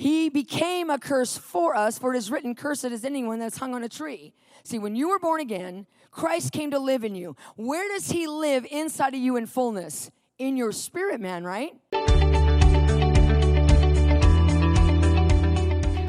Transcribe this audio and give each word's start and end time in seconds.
He 0.00 0.28
became 0.28 0.90
a 0.90 0.98
curse 1.00 1.36
for 1.36 1.74
us, 1.74 1.98
for 1.98 2.14
it 2.14 2.18
is 2.18 2.30
written, 2.30 2.54
Cursed 2.54 2.84
is 2.84 3.04
anyone 3.04 3.40
that's 3.40 3.58
hung 3.58 3.74
on 3.74 3.82
a 3.82 3.88
tree. 3.88 4.32
See, 4.62 4.78
when 4.78 4.94
you 4.94 5.08
were 5.08 5.18
born 5.18 5.40
again, 5.40 5.88
Christ 6.12 6.52
came 6.52 6.70
to 6.70 6.78
live 6.78 7.02
in 7.02 7.16
you. 7.16 7.34
Where 7.56 7.88
does 7.88 8.08
he 8.08 8.28
live 8.28 8.64
inside 8.70 9.14
of 9.14 9.20
you 9.20 9.34
in 9.34 9.46
fullness? 9.46 10.12
In 10.38 10.56
your 10.56 10.70
spirit, 10.70 11.20
man, 11.20 11.42
right? 11.42 11.72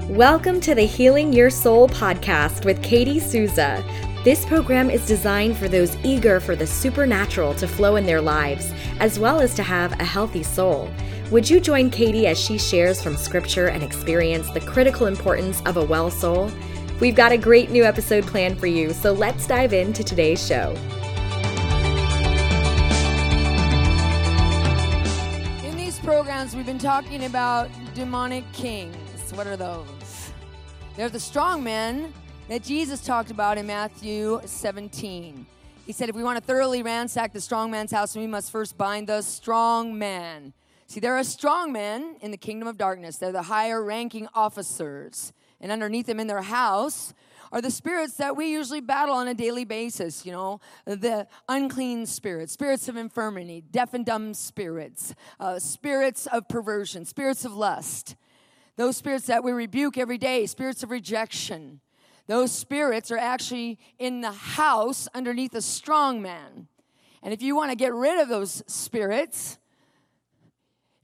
Welcome 0.08 0.62
to 0.62 0.76
the 0.76 0.86
Healing 0.86 1.34
Your 1.34 1.50
Soul 1.50 1.90
podcast 1.90 2.66
with 2.66 2.84
Katie 2.84 3.20
Souza. 3.20 3.84
This 4.24 4.46
program 4.46 4.92
is 4.92 5.08
designed 5.08 5.58
for 5.58 5.68
those 5.68 5.98
eager 6.04 6.40
for 6.40 6.56
the 6.56 6.68
supernatural 6.68 7.56
to 7.56 7.68
flow 7.68 7.96
in 7.96 8.06
their 8.06 8.22
lives, 8.22 8.72
as 9.00 9.18
well 9.18 9.40
as 9.40 9.56
to 9.56 9.64
have 9.64 10.00
a 10.00 10.04
healthy 10.04 10.44
soul. 10.44 10.92
Would 11.32 11.48
you 11.48 11.60
join 11.60 11.92
Katie 11.92 12.26
as 12.26 12.40
she 12.40 12.58
shares 12.58 13.04
from 13.04 13.16
scripture 13.16 13.68
and 13.68 13.84
experience 13.84 14.50
the 14.50 14.62
critical 14.62 15.06
importance 15.06 15.62
of 15.68 15.78
a 15.78 15.86
well 15.86 16.10
soul? 16.10 16.52
We've 17.00 17.14
got 17.14 17.32
a 17.32 17.38
great 17.38 17.70
new 17.70 17.84
episode 17.84 18.26
planned 18.26 18.60
for 18.60 18.66
you, 18.66 18.94
so 18.94 19.12
let's 19.14 19.46
dive 19.46 19.72
into 19.72 20.04
today's 20.04 20.44
show. 20.44 20.72
In 25.64 25.78
these 25.78 26.00
programs, 26.00 26.56
we've 26.56 26.66
been 26.66 26.80
talking 26.80 27.26
about 27.26 27.70
demonic 27.94 28.52
kings. 28.52 29.32
What 29.36 29.46
are 29.46 29.56
those? 29.56 30.32
They're 30.96 31.10
the 31.10 31.20
strong 31.20 31.64
men 31.64 32.12
that 32.48 32.64
Jesus 32.64 33.06
talked 33.06 33.30
about 33.30 33.60
in 33.60 33.68
Matthew 33.68 34.42
17. 34.46 35.46
He 35.86 35.92
said, 35.92 36.10
if 36.10 36.16
we 36.16 36.24
want 36.24 36.40
to 36.40 36.44
thoroughly 36.44 36.82
ransack 36.82 37.34
the 37.34 37.42
strong 37.42 37.70
man's 37.70 37.92
house, 37.92 38.16
we 38.16 38.26
must 38.26 38.50
first 38.50 38.80
bind 38.80 39.06
the 39.06 39.22
strong 39.22 39.96
man. 39.96 40.54
See, 40.90 41.00
there 41.00 41.16
are 41.16 41.24
strong 41.24 41.72
men 41.72 42.16
in 42.20 42.32
the 42.32 42.38
kingdom 42.38 42.68
of 42.68 42.76
darkness. 42.76 43.18
They're 43.18 43.32
the 43.32 43.44
higher 43.44 43.84
ranking 43.84 44.28
officers. 44.34 45.34
And 45.62 45.72
underneath 45.72 46.08
them 46.08 46.20
in 46.20 46.26
their 46.26 46.42
house 46.42 47.14
are 47.52 47.62
the 47.62 47.70
spirits 47.70 48.16
that 48.16 48.36
we 48.36 48.52
usually 48.52 48.82
battle 48.82 49.14
on 49.14 49.28
a 49.28 49.36
daily 49.36 49.66
basis, 49.66 50.26
you 50.26 50.32
know, 50.32 50.60
the 50.86 51.28
unclean 51.48 52.08
spirits, 52.08 52.54
spirits 52.54 52.90
of 52.90 52.98
infirmity, 52.98 53.62
deaf 53.70 53.94
and 53.94 54.04
dumb 54.04 54.34
spirits, 54.34 55.14
uh, 55.40 55.60
spirits 55.60 56.26
of 56.26 56.48
perversion, 56.48 57.06
spirits 57.06 57.46
of 57.46 57.54
lust. 57.54 58.16
Those 58.76 58.98
spirits 58.98 59.28
that 59.28 59.44
we 59.44 59.52
rebuke 59.52 59.96
every 59.96 60.18
day, 60.18 60.48
spirits 60.48 60.82
of 60.82 60.90
rejection. 60.90 61.82
Those 62.26 62.52
spirits 62.52 63.12
are 63.12 63.18
actually 63.20 63.78
in 64.00 64.22
the 64.22 64.32
house 64.32 65.08
underneath 65.14 65.54
a 65.54 65.62
strong 65.62 66.20
man. 66.20 66.68
And 67.22 67.32
if 67.32 67.44
you 67.44 67.56
want 67.56 67.70
to 67.70 67.76
get 67.76 67.94
rid 67.94 68.20
of 68.20 68.28
those 68.28 68.64
spirits, 68.66 69.60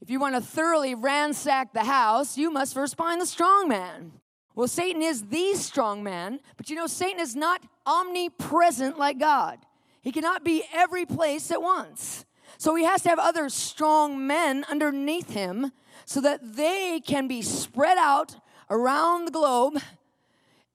if 0.06 0.10
you 0.10 0.20
want 0.20 0.36
to 0.36 0.40
thoroughly 0.40 0.94
ransack 0.94 1.72
the 1.72 1.82
house, 1.82 2.38
you 2.38 2.48
must 2.48 2.74
first 2.74 2.96
find 2.96 3.20
the 3.20 3.26
strong 3.26 3.66
man. 3.66 4.12
Well, 4.54 4.68
Satan 4.68 5.02
is 5.02 5.26
the 5.26 5.54
strong 5.54 6.04
man, 6.04 6.38
but 6.56 6.70
you 6.70 6.76
know, 6.76 6.86
Satan 6.86 7.18
is 7.18 7.34
not 7.34 7.60
omnipresent 7.84 9.00
like 9.00 9.18
God. 9.18 9.58
He 10.02 10.12
cannot 10.12 10.44
be 10.44 10.62
every 10.72 11.06
place 11.06 11.50
at 11.50 11.60
once. 11.60 12.24
So 12.56 12.76
he 12.76 12.84
has 12.84 13.02
to 13.02 13.08
have 13.08 13.18
other 13.18 13.48
strong 13.48 14.28
men 14.28 14.64
underneath 14.70 15.30
him 15.30 15.72
so 16.04 16.20
that 16.20 16.54
they 16.54 17.00
can 17.04 17.26
be 17.26 17.42
spread 17.42 17.98
out 17.98 18.36
around 18.70 19.24
the 19.24 19.32
globe 19.32 19.82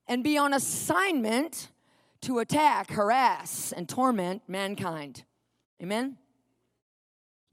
and 0.10 0.26
be 0.26 0.38
on 0.38 0.54
assignment 0.54 1.70
to 2.24 2.40
attack, 2.40 2.92
harass, 2.92 3.72
and 3.72 3.88
torment 3.88 4.42
mankind. 4.50 5.24
Amen? 5.82 6.18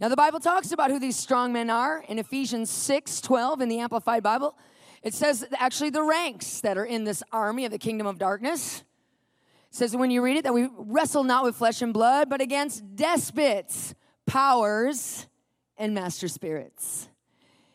Now, 0.01 0.09
the 0.09 0.17
Bible 0.17 0.39
talks 0.39 0.71
about 0.71 0.91
who 0.91 1.01
these 1.01 1.17
strong 1.17 1.53
men 1.53 1.71
are 1.71 2.05
in 2.09 2.21
Ephesians 2.21 2.71
6 2.71 3.21
12 3.21 3.61
in 3.63 3.69
the 3.69 3.81
Amplified 3.81 4.23
Bible. 4.23 4.57
It 5.03 5.13
says 5.13 5.45
actually 5.57 5.91
the 5.91 6.03
ranks 6.03 6.61
that 6.61 6.79
are 6.79 6.85
in 6.85 7.05
this 7.05 7.23
army 7.33 7.65
of 7.65 7.73
the 7.73 7.79
kingdom 7.79 8.07
of 8.07 8.19
darkness. 8.19 8.85
It 9.71 9.75
says 9.75 9.97
when 9.97 10.11
you 10.11 10.23
read 10.23 10.37
it 10.37 10.45
that 10.45 10.55
we 10.55 10.69
wrestle 10.77 11.25
not 11.25 11.45
with 11.45 11.57
flesh 11.57 11.83
and 11.83 11.93
blood, 11.93 12.31
but 12.31 12.41
against 12.41 12.97
despots, 12.97 13.95
powers, 14.25 15.27
and 15.77 15.95
master 15.95 16.29
spirits. 16.29 17.09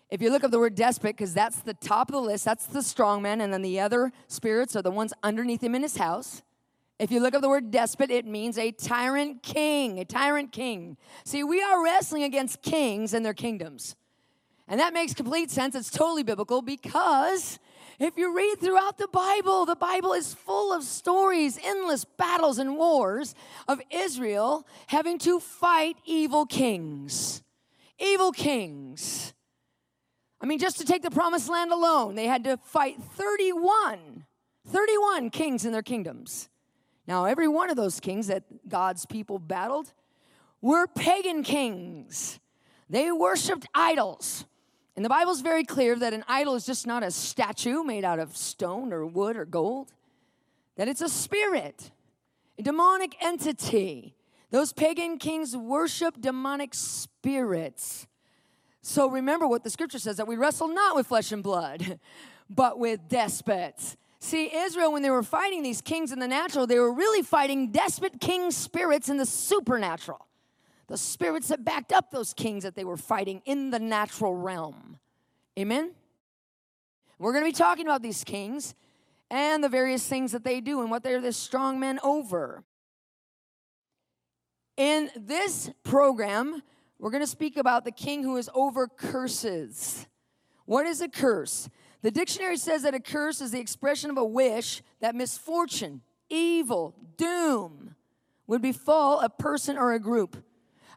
If 0.09 0.21
you 0.21 0.29
look 0.29 0.43
up 0.43 0.51
the 0.51 0.59
word 0.59 0.75
despot, 0.75 1.17
because 1.17 1.33
that's 1.33 1.59
the 1.61 1.73
top 1.73 2.09
of 2.09 2.13
the 2.13 2.21
list, 2.21 2.45
that's 2.45 2.67
the 2.67 2.83
strong 2.83 3.21
man, 3.21 3.41
and 3.41 3.51
then 3.51 3.63
the 3.63 3.79
other 3.79 4.11
spirits 4.27 4.75
are 4.75 4.81
the 4.81 4.91
ones 4.91 5.13
underneath 5.23 5.61
him 5.61 5.75
in 5.75 5.81
his 5.81 5.97
house. 5.97 6.41
If 7.03 7.11
you 7.11 7.19
look 7.19 7.35
up 7.35 7.41
the 7.41 7.49
word 7.49 7.69
despot, 7.69 8.09
it 8.09 8.25
means 8.25 8.57
a 8.57 8.71
tyrant 8.71 9.43
king, 9.43 9.99
a 9.99 10.05
tyrant 10.05 10.53
king. 10.53 10.95
See, 11.25 11.43
we 11.43 11.61
are 11.61 11.83
wrestling 11.83 12.23
against 12.23 12.61
kings 12.61 13.13
and 13.13 13.25
their 13.25 13.33
kingdoms. 13.33 13.97
And 14.69 14.79
that 14.79 14.93
makes 14.93 15.13
complete 15.13 15.51
sense. 15.51 15.75
It's 15.75 15.91
totally 15.91 16.23
biblical 16.23 16.61
because 16.61 17.59
if 17.99 18.17
you 18.17 18.33
read 18.33 18.61
throughout 18.61 18.97
the 18.97 19.09
Bible, 19.09 19.65
the 19.65 19.75
Bible 19.75 20.13
is 20.13 20.33
full 20.33 20.71
of 20.71 20.85
stories, 20.85 21.59
endless 21.61 22.05
battles 22.05 22.57
and 22.57 22.77
wars 22.77 23.35
of 23.67 23.81
Israel 23.91 24.65
having 24.87 25.19
to 25.19 25.41
fight 25.41 25.97
evil 26.05 26.45
kings. 26.45 27.43
Evil 27.99 28.31
kings. 28.31 29.33
I 30.39 30.45
mean, 30.45 30.57
just 30.57 30.77
to 30.77 30.85
take 30.85 31.01
the 31.01 31.11
promised 31.11 31.49
land 31.49 31.73
alone, 31.73 32.15
they 32.15 32.27
had 32.27 32.45
to 32.45 32.55
fight 32.55 33.03
31, 33.03 34.23
31 34.69 35.31
kings 35.31 35.65
in 35.65 35.73
their 35.73 35.83
kingdoms. 35.83 36.47
Now, 37.07 37.25
every 37.25 37.47
one 37.47 37.69
of 37.69 37.75
those 37.75 37.99
kings 37.99 38.27
that 38.27 38.43
God's 38.69 39.05
people 39.05 39.39
battled 39.39 39.91
were 40.61 40.87
pagan 40.87 41.43
kings. 41.43 42.39
They 42.89 43.11
worshiped 43.11 43.67
idols. 43.75 44.45
And 44.95 45.03
the 45.03 45.09
Bible's 45.09 45.41
very 45.41 45.63
clear 45.63 45.95
that 45.95 46.13
an 46.13 46.23
idol 46.27 46.55
is 46.55 46.65
just 46.65 46.87
not 46.87 47.03
a 47.03 47.11
statue 47.11 47.83
made 47.83 48.05
out 48.05 48.19
of 48.19 48.37
stone 48.37 48.93
or 48.93 49.05
wood 49.05 49.35
or 49.35 49.45
gold, 49.45 49.91
that 50.77 50.87
it's 50.87 51.01
a 51.01 51.09
spirit, 51.09 51.91
a 52.57 52.61
demonic 52.61 53.15
entity. 53.21 54.15
Those 54.51 54.71
pagan 54.71 55.17
kings 55.17 55.57
worship 55.57 56.21
demonic 56.21 56.73
spirits. 56.75 58.07
So 58.81 59.09
remember 59.09 59.47
what 59.47 59.63
the 59.63 59.69
scripture 59.69 59.99
says 59.99 60.17
that 60.17 60.27
we 60.27 60.35
wrestle 60.35 60.67
not 60.67 60.95
with 60.95 61.07
flesh 61.07 61.31
and 61.31 61.41
blood, 61.41 61.99
but 62.49 62.77
with 62.77 63.07
despots 63.09 63.97
See, 64.23 64.55
Israel, 64.55 64.93
when 64.93 65.01
they 65.01 65.09
were 65.09 65.21
fighting 65.21 65.63
these 65.63 65.81
kings 65.81 66.13
in 66.13 66.19
the 66.19 66.29
natural, 66.29 66.65
they 66.65 66.79
were 66.79 66.93
really 66.93 67.21
fighting 67.21 67.73
despot 67.73 68.21
king 68.21 68.51
spirits 68.51 69.09
in 69.09 69.17
the 69.17 69.25
supernatural. 69.25 70.25
The 70.87 70.97
spirits 70.97 71.49
that 71.49 71.65
backed 71.65 71.91
up 71.91 72.09
those 72.09 72.33
kings 72.33 72.63
that 72.63 72.73
they 72.73 72.85
were 72.85 72.95
fighting 72.95 73.41
in 73.43 73.69
the 73.69 73.79
natural 73.79 74.33
realm. 74.33 74.97
Amen? 75.59 75.91
We're 77.19 77.33
going 77.33 77.43
to 77.43 77.49
be 77.49 77.51
talking 77.51 77.85
about 77.85 78.01
these 78.01 78.23
kings 78.23 78.75
and 79.29 79.61
the 79.61 79.67
various 79.67 80.07
things 80.07 80.31
that 80.31 80.45
they 80.45 80.61
do 80.61 80.79
and 80.79 80.89
what 80.89 81.03
they're 81.03 81.19
the 81.19 81.33
strong 81.33 81.77
men 81.77 81.99
over. 82.01 82.63
In 84.77 85.09
this 85.17 85.69
program, 85.83 86.63
we're 86.97 87.11
going 87.11 87.23
to 87.23 87.27
speak 87.27 87.57
about 87.57 87.83
the 87.83 87.91
king 87.91 88.23
who 88.23 88.37
is 88.37 88.49
over 88.55 88.87
curses. 88.87 90.07
What 90.63 90.85
is 90.85 91.01
a 91.01 91.09
curse? 91.09 91.67
The 92.03 92.11
dictionary 92.11 92.57
says 92.57 92.83
that 92.83 92.93
a 92.93 92.99
curse 92.99 93.39
is 93.39 93.51
the 93.51 93.61
expression 93.61 94.09
of 94.09 94.17
a 94.17 94.25
wish 94.25 94.83
that 94.99 95.15
misfortune, 95.15 96.01
evil, 96.29 96.93
doom 97.15 97.95
would 98.45 98.61
befall 98.61 99.21
a 99.21 99.29
person 99.29 99.77
or 99.77 99.93
a 99.93 99.99
group. 99.99 100.43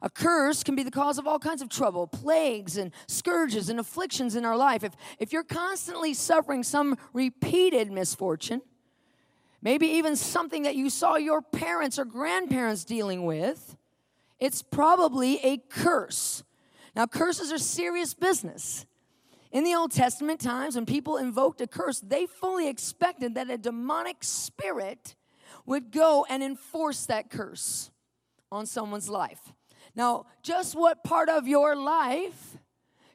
A 0.02 0.10
curse 0.10 0.64
can 0.64 0.74
be 0.74 0.82
the 0.82 0.90
cause 0.90 1.16
of 1.16 1.26
all 1.26 1.38
kinds 1.38 1.62
of 1.62 1.68
trouble, 1.68 2.08
plagues, 2.08 2.76
and 2.76 2.90
scourges 3.06 3.70
and 3.70 3.78
afflictions 3.78 4.34
in 4.34 4.44
our 4.44 4.56
life. 4.56 4.82
If, 4.82 4.94
if 5.20 5.32
you're 5.32 5.44
constantly 5.44 6.12
suffering 6.12 6.64
some 6.64 6.98
repeated 7.12 7.92
misfortune, 7.92 8.60
maybe 9.62 9.86
even 9.86 10.16
something 10.16 10.64
that 10.64 10.74
you 10.74 10.90
saw 10.90 11.16
your 11.16 11.40
parents 11.40 12.00
or 12.00 12.04
grandparents 12.04 12.84
dealing 12.84 13.24
with, 13.24 13.76
it's 14.40 14.60
probably 14.60 15.38
a 15.44 15.58
curse. 15.58 16.42
Now, 16.96 17.06
curses 17.06 17.52
are 17.52 17.58
serious 17.58 18.12
business. 18.12 18.86
In 19.56 19.64
the 19.64 19.74
Old 19.74 19.90
Testament 19.90 20.38
times, 20.38 20.74
when 20.74 20.84
people 20.84 21.16
invoked 21.16 21.62
a 21.62 21.66
curse, 21.66 22.00
they 22.00 22.26
fully 22.26 22.68
expected 22.68 23.36
that 23.36 23.48
a 23.48 23.56
demonic 23.56 24.18
spirit 24.20 25.14
would 25.64 25.90
go 25.90 26.26
and 26.28 26.42
enforce 26.42 27.06
that 27.06 27.30
curse 27.30 27.90
on 28.52 28.66
someone's 28.66 29.08
life. 29.08 29.54
Now, 29.94 30.26
just 30.42 30.74
what 30.74 31.02
part 31.04 31.30
of 31.30 31.48
your 31.48 31.74
life 31.74 32.58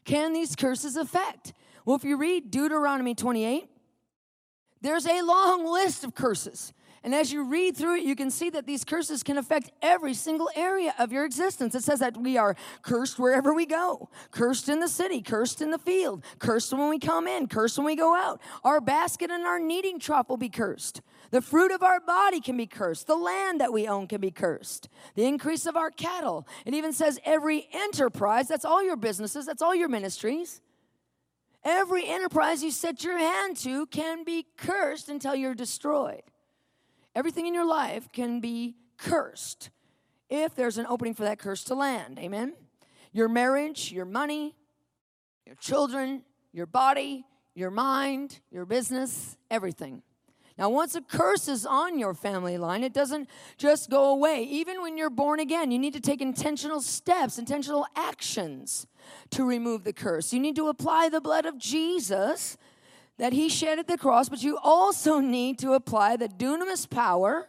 can 0.04 0.34
these 0.34 0.56
curses 0.56 0.96
affect? 0.96 1.54
Well, 1.86 1.96
if 1.96 2.04
you 2.04 2.18
read 2.18 2.50
Deuteronomy 2.50 3.14
28, 3.14 3.70
there's 4.82 5.06
a 5.06 5.22
long 5.22 5.64
list 5.72 6.04
of 6.04 6.16
curses. 6.16 6.74
And 7.04 7.16
as 7.16 7.34
you 7.34 7.44
read 7.44 7.76
through 7.76 7.96
it, 7.98 8.04
you 8.04 8.16
can 8.16 8.30
see 8.30 8.52
that 8.52 8.68
these 8.68 8.84
curses 8.84 9.24
can 9.24 9.40
affect 9.40 9.72
every 9.82 10.14
single 10.14 10.52
area 10.56 10.94
of 11.00 11.12
your 11.12 11.26
existence. 11.26 11.74
It 11.74 11.84
says 11.84 12.00
that 12.00 12.16
we 12.16 12.38
are 12.38 12.56
cursed 12.84 13.18
wherever 13.18 13.56
we 13.56 13.66
go, 13.66 14.10
cursed 14.30 14.70
in 14.70 14.80
the 14.80 14.88
city, 14.88 15.20
cursed 15.22 15.64
in 15.64 15.72
the 15.72 15.80
field, 15.80 16.24
cursed 16.38 16.72
when 16.74 16.90
we 16.90 17.00
come 17.00 17.28
in, 17.28 17.48
cursed 17.48 17.80
when 17.80 17.88
we 17.88 17.96
go 17.96 18.16
out. 18.16 18.40
Our 18.64 18.80
basket 18.80 19.32
and 19.32 19.46
our 19.46 19.60
kneading 19.60 20.00
trough 20.00 20.30
will 20.30 20.38
be 20.38 20.50
cursed. 20.50 21.02
The 21.32 21.42
fruit 21.42 21.72
of 21.72 21.82
our 21.82 22.00
body 22.00 22.40
can 22.40 22.56
be 22.56 22.68
cursed. 22.68 23.08
The 23.08 23.16
land 23.16 23.62
that 23.62 23.74
we 23.74 23.88
own 23.88 24.06
can 24.06 24.22
be 24.22 24.32
cursed. 24.32 24.88
The 25.16 25.26
increase 25.26 25.66
of 25.66 25.76
our 25.76 25.90
cattle. 25.90 26.48
It 26.68 26.76
even 26.76 26.94
says 26.94 27.20
every 27.26 27.68
enterprise, 27.72 28.48
that's 28.48 28.66
all 28.66 28.84
your 28.84 28.98
businesses, 28.98 29.48
that's 29.48 29.64
all 29.64 29.74
your 29.74 29.90
ministries. 29.90 30.62
Every 31.64 32.08
enterprise 32.08 32.64
you 32.64 32.70
set 32.70 33.04
your 33.04 33.18
hand 33.18 33.58
to 33.58 33.88
can 33.88 34.24
be 34.24 34.46
cursed 34.58 35.10
until 35.10 35.34
you're 35.34 35.56
destroyed. 35.56 36.22
Everything 37.16 37.46
in 37.46 37.54
your 37.54 37.66
life 37.66 38.12
can 38.12 38.40
be 38.40 38.76
cursed 38.98 39.70
if 40.30 40.56
there's 40.56 40.78
an 40.78 40.86
opening 40.88 41.14
for 41.14 41.24
that 41.24 41.40
curse 41.40 41.64
to 41.66 41.76
land. 41.76 42.18
Amen? 42.20 42.54
Your 43.12 43.28
marriage, 43.28 43.92
your 43.92 44.06
money, 44.06 44.56
your 45.46 45.56
children, 45.56 46.24
your 46.54 46.66
body, 46.66 47.26
your 47.54 47.72
mind, 47.72 48.40
your 48.50 48.66
business, 48.66 49.36
everything. 49.50 50.04
Now, 50.58 50.70
once 50.70 50.96
a 50.96 51.02
curse 51.02 51.48
is 51.48 51.66
on 51.66 51.98
your 51.98 52.14
family 52.14 52.58
line, 52.58 52.84
it 52.84 52.94
doesn't 52.94 53.30
just 53.58 53.90
go 53.90 54.12
away. 54.12 54.44
Even 54.44 54.82
when 54.82 54.98
you're 54.98 55.10
born 55.10 55.40
again, 55.40 55.72
you 55.72 55.80
need 55.80 55.94
to 55.94 56.00
take 56.00 56.22
intentional 56.22 56.82
steps, 56.82 57.38
intentional 57.38 57.88
actions 57.96 58.86
to 59.32 59.44
remove 59.44 59.84
the 59.84 59.94
curse. 59.94 60.32
You 60.32 60.40
need 60.40 60.56
to 60.58 60.68
apply 60.68 61.10
the 61.10 61.22
blood 61.22 61.46
of 61.46 61.58
Jesus 61.58 62.58
that 63.22 63.34
he 63.34 63.50
shed 63.50 63.78
at 63.78 63.88
the 63.88 64.00
cross, 64.00 64.30
but 64.30 64.42
you 64.42 64.58
also 64.64 65.20
need 65.20 65.60
to 65.60 65.74
apply 65.74 66.18
the 66.18 66.28
dunamis 66.28 66.90
power 66.90 67.48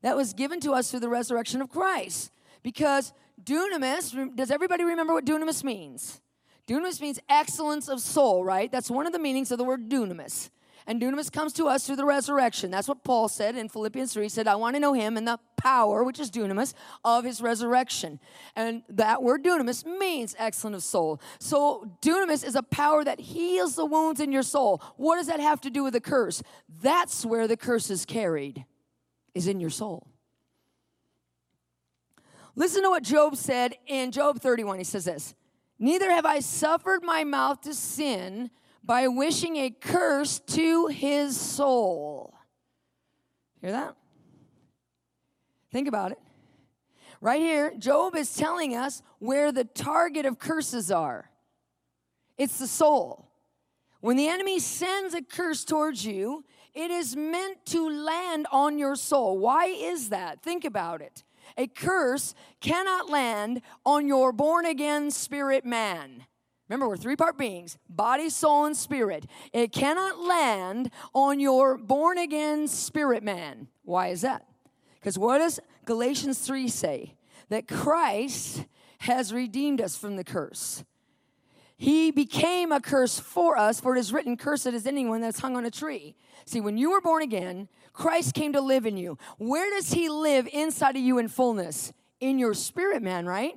that 0.00 0.16
was 0.16 0.32
given 0.32 0.58
to 0.58 0.72
us 0.72 0.90
through 0.90 1.00
the 1.00 1.08
resurrection 1.10 1.60
of 1.60 1.68
Christ. 1.68 2.32
Because 2.62 3.12
dunamis, 3.44 4.34
does 4.34 4.50
everybody 4.50 4.84
remember 4.84 5.12
what 5.12 5.26
dunamis 5.26 5.62
means? 5.62 6.22
Dunamis 6.66 6.98
means 6.98 7.20
excellence 7.28 7.90
of 7.90 8.00
soul, 8.00 8.42
right? 8.42 8.72
That's 8.72 8.90
one 8.90 9.06
of 9.06 9.12
the 9.12 9.18
meanings 9.18 9.50
of 9.50 9.58
the 9.58 9.64
word 9.64 9.90
dunamis. 9.90 10.48
And 10.86 11.02
dunamis 11.02 11.32
comes 11.32 11.52
to 11.54 11.66
us 11.66 11.84
through 11.84 11.96
the 11.96 12.04
resurrection. 12.04 12.70
That's 12.70 12.86
what 12.86 13.02
Paul 13.02 13.28
said 13.28 13.56
in 13.56 13.68
Philippians 13.68 14.12
3. 14.12 14.24
He 14.24 14.28
said, 14.28 14.46
I 14.46 14.54
want 14.54 14.76
to 14.76 14.80
know 14.80 14.92
him 14.92 15.16
and 15.16 15.26
the 15.26 15.38
power, 15.56 16.04
which 16.04 16.20
is 16.20 16.30
dunamis, 16.30 16.74
of 17.04 17.24
his 17.24 17.42
resurrection. 17.42 18.20
And 18.54 18.82
that 18.88 19.22
word 19.22 19.44
dunamis 19.44 19.84
means 19.84 20.36
excellent 20.38 20.76
of 20.76 20.84
soul. 20.84 21.20
So 21.40 21.90
dunamis 22.02 22.46
is 22.46 22.54
a 22.54 22.62
power 22.62 23.02
that 23.02 23.18
heals 23.18 23.74
the 23.74 23.84
wounds 23.84 24.20
in 24.20 24.30
your 24.30 24.44
soul. 24.44 24.80
What 24.96 25.16
does 25.16 25.26
that 25.26 25.40
have 25.40 25.60
to 25.62 25.70
do 25.70 25.82
with 25.82 25.94
the 25.94 26.00
curse? 26.00 26.42
That's 26.82 27.26
where 27.26 27.48
the 27.48 27.56
curse 27.56 27.90
is 27.90 28.04
carried, 28.04 28.64
is 29.34 29.48
in 29.48 29.58
your 29.58 29.70
soul. 29.70 30.06
Listen 32.54 32.82
to 32.84 32.90
what 32.90 33.02
Job 33.02 33.36
said 33.36 33.74
in 33.86 34.12
Job 34.12 34.40
31. 34.40 34.78
He 34.78 34.84
says 34.84 35.04
this 35.04 35.34
Neither 35.78 36.10
have 36.10 36.24
I 36.24 36.40
suffered 36.40 37.02
my 37.02 37.24
mouth 37.24 37.60
to 37.62 37.74
sin 37.74 38.50
by 38.86 39.08
wishing 39.08 39.56
a 39.56 39.70
curse 39.70 40.38
to 40.38 40.86
his 40.86 41.38
soul. 41.38 42.34
Hear 43.60 43.72
that? 43.72 43.96
Think 45.72 45.88
about 45.88 46.12
it. 46.12 46.18
Right 47.20 47.40
here, 47.40 47.74
Job 47.76 48.14
is 48.14 48.34
telling 48.34 48.76
us 48.76 49.02
where 49.18 49.50
the 49.50 49.64
target 49.64 50.24
of 50.26 50.38
curses 50.38 50.90
are 50.90 51.30
it's 52.38 52.58
the 52.58 52.66
soul. 52.66 53.30
When 54.00 54.16
the 54.16 54.28
enemy 54.28 54.58
sends 54.58 55.14
a 55.14 55.22
curse 55.22 55.64
towards 55.64 56.04
you, 56.04 56.44
it 56.74 56.90
is 56.90 57.16
meant 57.16 57.64
to 57.66 57.88
land 57.88 58.46
on 58.52 58.78
your 58.78 58.94
soul. 58.94 59.38
Why 59.38 59.66
is 59.66 60.10
that? 60.10 60.42
Think 60.42 60.64
about 60.64 61.00
it. 61.00 61.24
A 61.56 61.66
curse 61.66 62.34
cannot 62.60 63.08
land 63.08 63.62
on 63.86 64.06
your 64.06 64.32
born 64.32 64.66
again 64.66 65.10
spirit 65.10 65.64
man. 65.64 66.26
Remember, 66.68 66.88
we're 66.88 66.96
three 66.96 67.16
part 67.16 67.38
beings 67.38 67.78
body, 67.88 68.28
soul, 68.28 68.66
and 68.66 68.76
spirit. 68.76 69.26
It 69.52 69.72
cannot 69.72 70.18
land 70.18 70.90
on 71.14 71.40
your 71.40 71.76
born 71.76 72.18
again 72.18 72.68
spirit 72.68 73.22
man. 73.22 73.68
Why 73.84 74.08
is 74.08 74.22
that? 74.22 74.46
Because 74.94 75.18
what 75.18 75.38
does 75.38 75.60
Galatians 75.84 76.40
3 76.40 76.68
say? 76.68 77.14
That 77.48 77.68
Christ 77.68 78.64
has 78.98 79.32
redeemed 79.32 79.80
us 79.80 79.96
from 79.96 80.16
the 80.16 80.24
curse. 80.24 80.82
He 81.76 82.10
became 82.10 82.72
a 82.72 82.80
curse 82.80 83.20
for 83.20 83.56
us, 83.56 83.80
for 83.80 83.94
it 83.94 84.00
is 84.00 84.12
written, 84.12 84.36
Cursed 84.36 84.66
is 84.68 84.86
anyone 84.86 85.20
that's 85.20 85.40
hung 85.40 85.56
on 85.56 85.66
a 85.66 85.70
tree. 85.70 86.16
See, 86.46 86.60
when 86.60 86.78
you 86.78 86.90
were 86.90 87.02
born 87.02 87.22
again, 87.22 87.68
Christ 87.92 88.34
came 88.34 88.52
to 88.54 88.60
live 88.60 88.86
in 88.86 88.96
you. 88.96 89.18
Where 89.38 89.70
does 89.70 89.92
He 89.92 90.08
live 90.08 90.48
inside 90.52 90.96
of 90.96 91.02
you 91.02 91.18
in 91.18 91.28
fullness? 91.28 91.92
In 92.18 92.38
your 92.38 92.54
spirit 92.54 93.02
man, 93.02 93.26
right? 93.26 93.54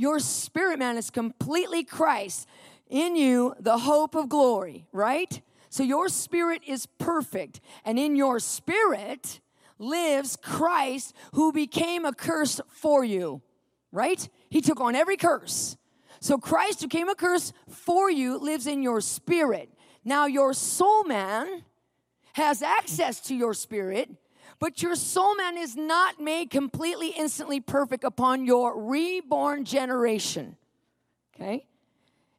Your 0.00 0.18
spirit 0.18 0.78
man 0.78 0.96
is 0.96 1.10
completely 1.10 1.84
Christ 1.84 2.48
in 2.88 3.16
you, 3.16 3.54
the 3.60 3.76
hope 3.76 4.14
of 4.14 4.30
glory, 4.30 4.86
right? 4.92 5.42
So 5.68 5.82
your 5.82 6.08
spirit 6.08 6.62
is 6.66 6.86
perfect. 6.86 7.60
And 7.84 7.98
in 7.98 8.16
your 8.16 8.40
spirit 8.40 9.40
lives 9.78 10.36
Christ 10.36 11.14
who 11.34 11.52
became 11.52 12.06
a 12.06 12.14
curse 12.14 12.62
for 12.70 13.04
you, 13.04 13.42
right? 13.92 14.26
He 14.48 14.62
took 14.62 14.80
on 14.80 14.94
every 14.96 15.18
curse. 15.18 15.76
So 16.18 16.38
Christ 16.38 16.80
who 16.80 16.88
came 16.88 17.10
a 17.10 17.14
curse 17.14 17.52
for 17.68 18.10
you 18.10 18.38
lives 18.38 18.66
in 18.66 18.82
your 18.82 19.02
spirit. 19.02 19.68
Now 20.02 20.24
your 20.24 20.54
soul 20.54 21.04
man 21.04 21.62
has 22.32 22.62
access 22.62 23.20
to 23.28 23.34
your 23.34 23.52
spirit 23.52 24.08
but 24.60 24.82
your 24.82 24.94
soul 24.94 25.34
man 25.34 25.56
is 25.56 25.74
not 25.74 26.20
made 26.20 26.50
completely 26.50 27.08
instantly 27.08 27.60
perfect 27.60 28.04
upon 28.04 28.44
your 28.44 28.80
reborn 28.80 29.64
generation. 29.64 30.56
Okay? 31.34 31.66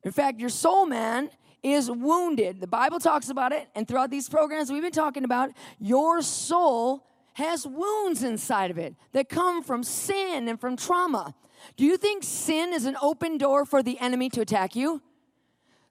In 0.03 0.11
fact, 0.11 0.39
your 0.39 0.49
soul 0.49 0.85
man 0.85 1.31
is 1.63 1.89
wounded. 1.91 2.61
The 2.61 2.67
Bible 2.67 2.99
talks 2.99 3.29
about 3.29 3.51
it, 3.51 3.67
and 3.75 3.87
throughout 3.87 4.11
these 4.11 4.29
programs 4.29 4.71
we've 4.71 4.81
been 4.81 4.91
talking 4.91 5.23
about, 5.23 5.49
your 5.79 6.21
soul 6.21 7.05
has 7.33 7.65
wounds 7.65 8.23
inside 8.23 8.71
of 8.71 8.77
it 8.77 8.95
that 9.13 9.27
come 9.29 9.63
from 9.63 9.83
sin 9.83 10.47
and 10.47 10.59
from 10.59 10.77
trauma. 10.77 11.33
Do 11.75 11.85
you 11.85 11.97
think 11.97 12.23
sin 12.23 12.73
is 12.73 12.85
an 12.85 12.97
open 13.01 13.37
door 13.37 13.65
for 13.65 13.81
the 13.81 13.99
enemy 13.99 14.29
to 14.31 14.41
attack 14.41 14.75
you? 14.75 15.01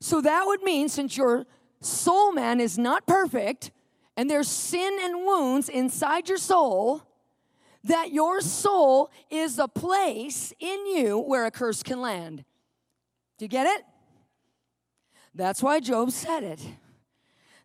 So 0.00 0.20
that 0.20 0.44
would 0.46 0.62
mean, 0.62 0.88
since 0.88 1.16
your 1.16 1.46
soul 1.80 2.32
man 2.32 2.60
is 2.60 2.78
not 2.78 3.06
perfect, 3.06 3.70
and 4.20 4.28
there's 4.28 4.48
sin 4.48 4.98
and 5.00 5.24
wounds 5.24 5.70
inside 5.70 6.28
your 6.28 6.36
soul, 6.36 7.02
that 7.82 8.12
your 8.12 8.42
soul 8.42 9.10
is 9.30 9.58
a 9.58 9.66
place 9.66 10.52
in 10.60 10.86
you 10.88 11.18
where 11.18 11.46
a 11.46 11.50
curse 11.50 11.82
can 11.82 12.02
land. 12.02 12.44
Do 13.38 13.46
you 13.46 13.48
get 13.48 13.66
it? 13.66 13.82
That's 15.34 15.62
why 15.62 15.80
Job 15.80 16.10
said 16.10 16.42
it. 16.42 16.60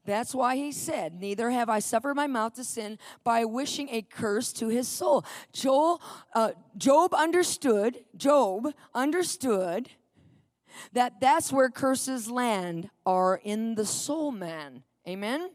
That's 0.05 0.33
why 0.33 0.55
he 0.55 0.71
said, 0.71 1.19
Neither 1.19 1.49
have 1.49 1.67
I 1.67 1.79
suffered 1.79 2.15
my 2.15 2.27
mouth 2.27 2.53
to 2.53 2.63
sin 2.63 2.99
by 3.25 3.43
wishing 3.43 3.89
a 3.91 4.01
curse 4.01 4.53
to 4.53 4.69
his 4.69 4.87
soul. 4.87 5.25
Joel, 5.51 6.01
uh, 6.33 6.51
Job 6.77 7.13
understood, 7.13 8.05
Job 8.15 8.73
understood 8.93 9.89
that 10.93 11.19
that's 11.19 11.51
where 11.51 11.69
curses 11.69 12.31
land, 12.31 12.89
are 13.05 13.41
in 13.43 13.75
the 13.75 13.85
soul 13.85 14.31
man. 14.31 14.83
Amen? 15.05 15.49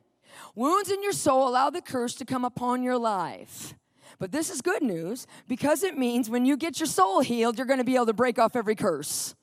Wounds 0.55 0.91
in 0.91 1.03
your 1.03 1.13
soul 1.13 1.49
allow 1.49 1.71
the 1.71 1.83
curse 1.83 2.15
to 2.17 2.25
come 2.25 2.45
upon 2.45 2.83
your 2.83 2.99
life. 2.99 3.75
But 4.19 4.33
this 4.33 4.51
is 4.51 4.61
good 4.61 4.83
news 4.83 5.27
because 5.49 5.83
it 5.83 5.97
means 5.97 6.29
when 6.29 6.45
you 6.45 6.57
get 6.57 6.79
your 6.79 6.87
soul 6.87 7.21
healed, 7.21 7.57
you're 7.57 7.67
going 7.67 7.79
to 7.79 7.85
be 7.85 7.95
able 7.95 8.07
to 8.07 8.13
break 8.13 8.39
off 8.39 8.55
every 8.55 8.75
curse. 8.75 9.35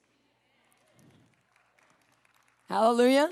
Hallelujah. 2.70 3.32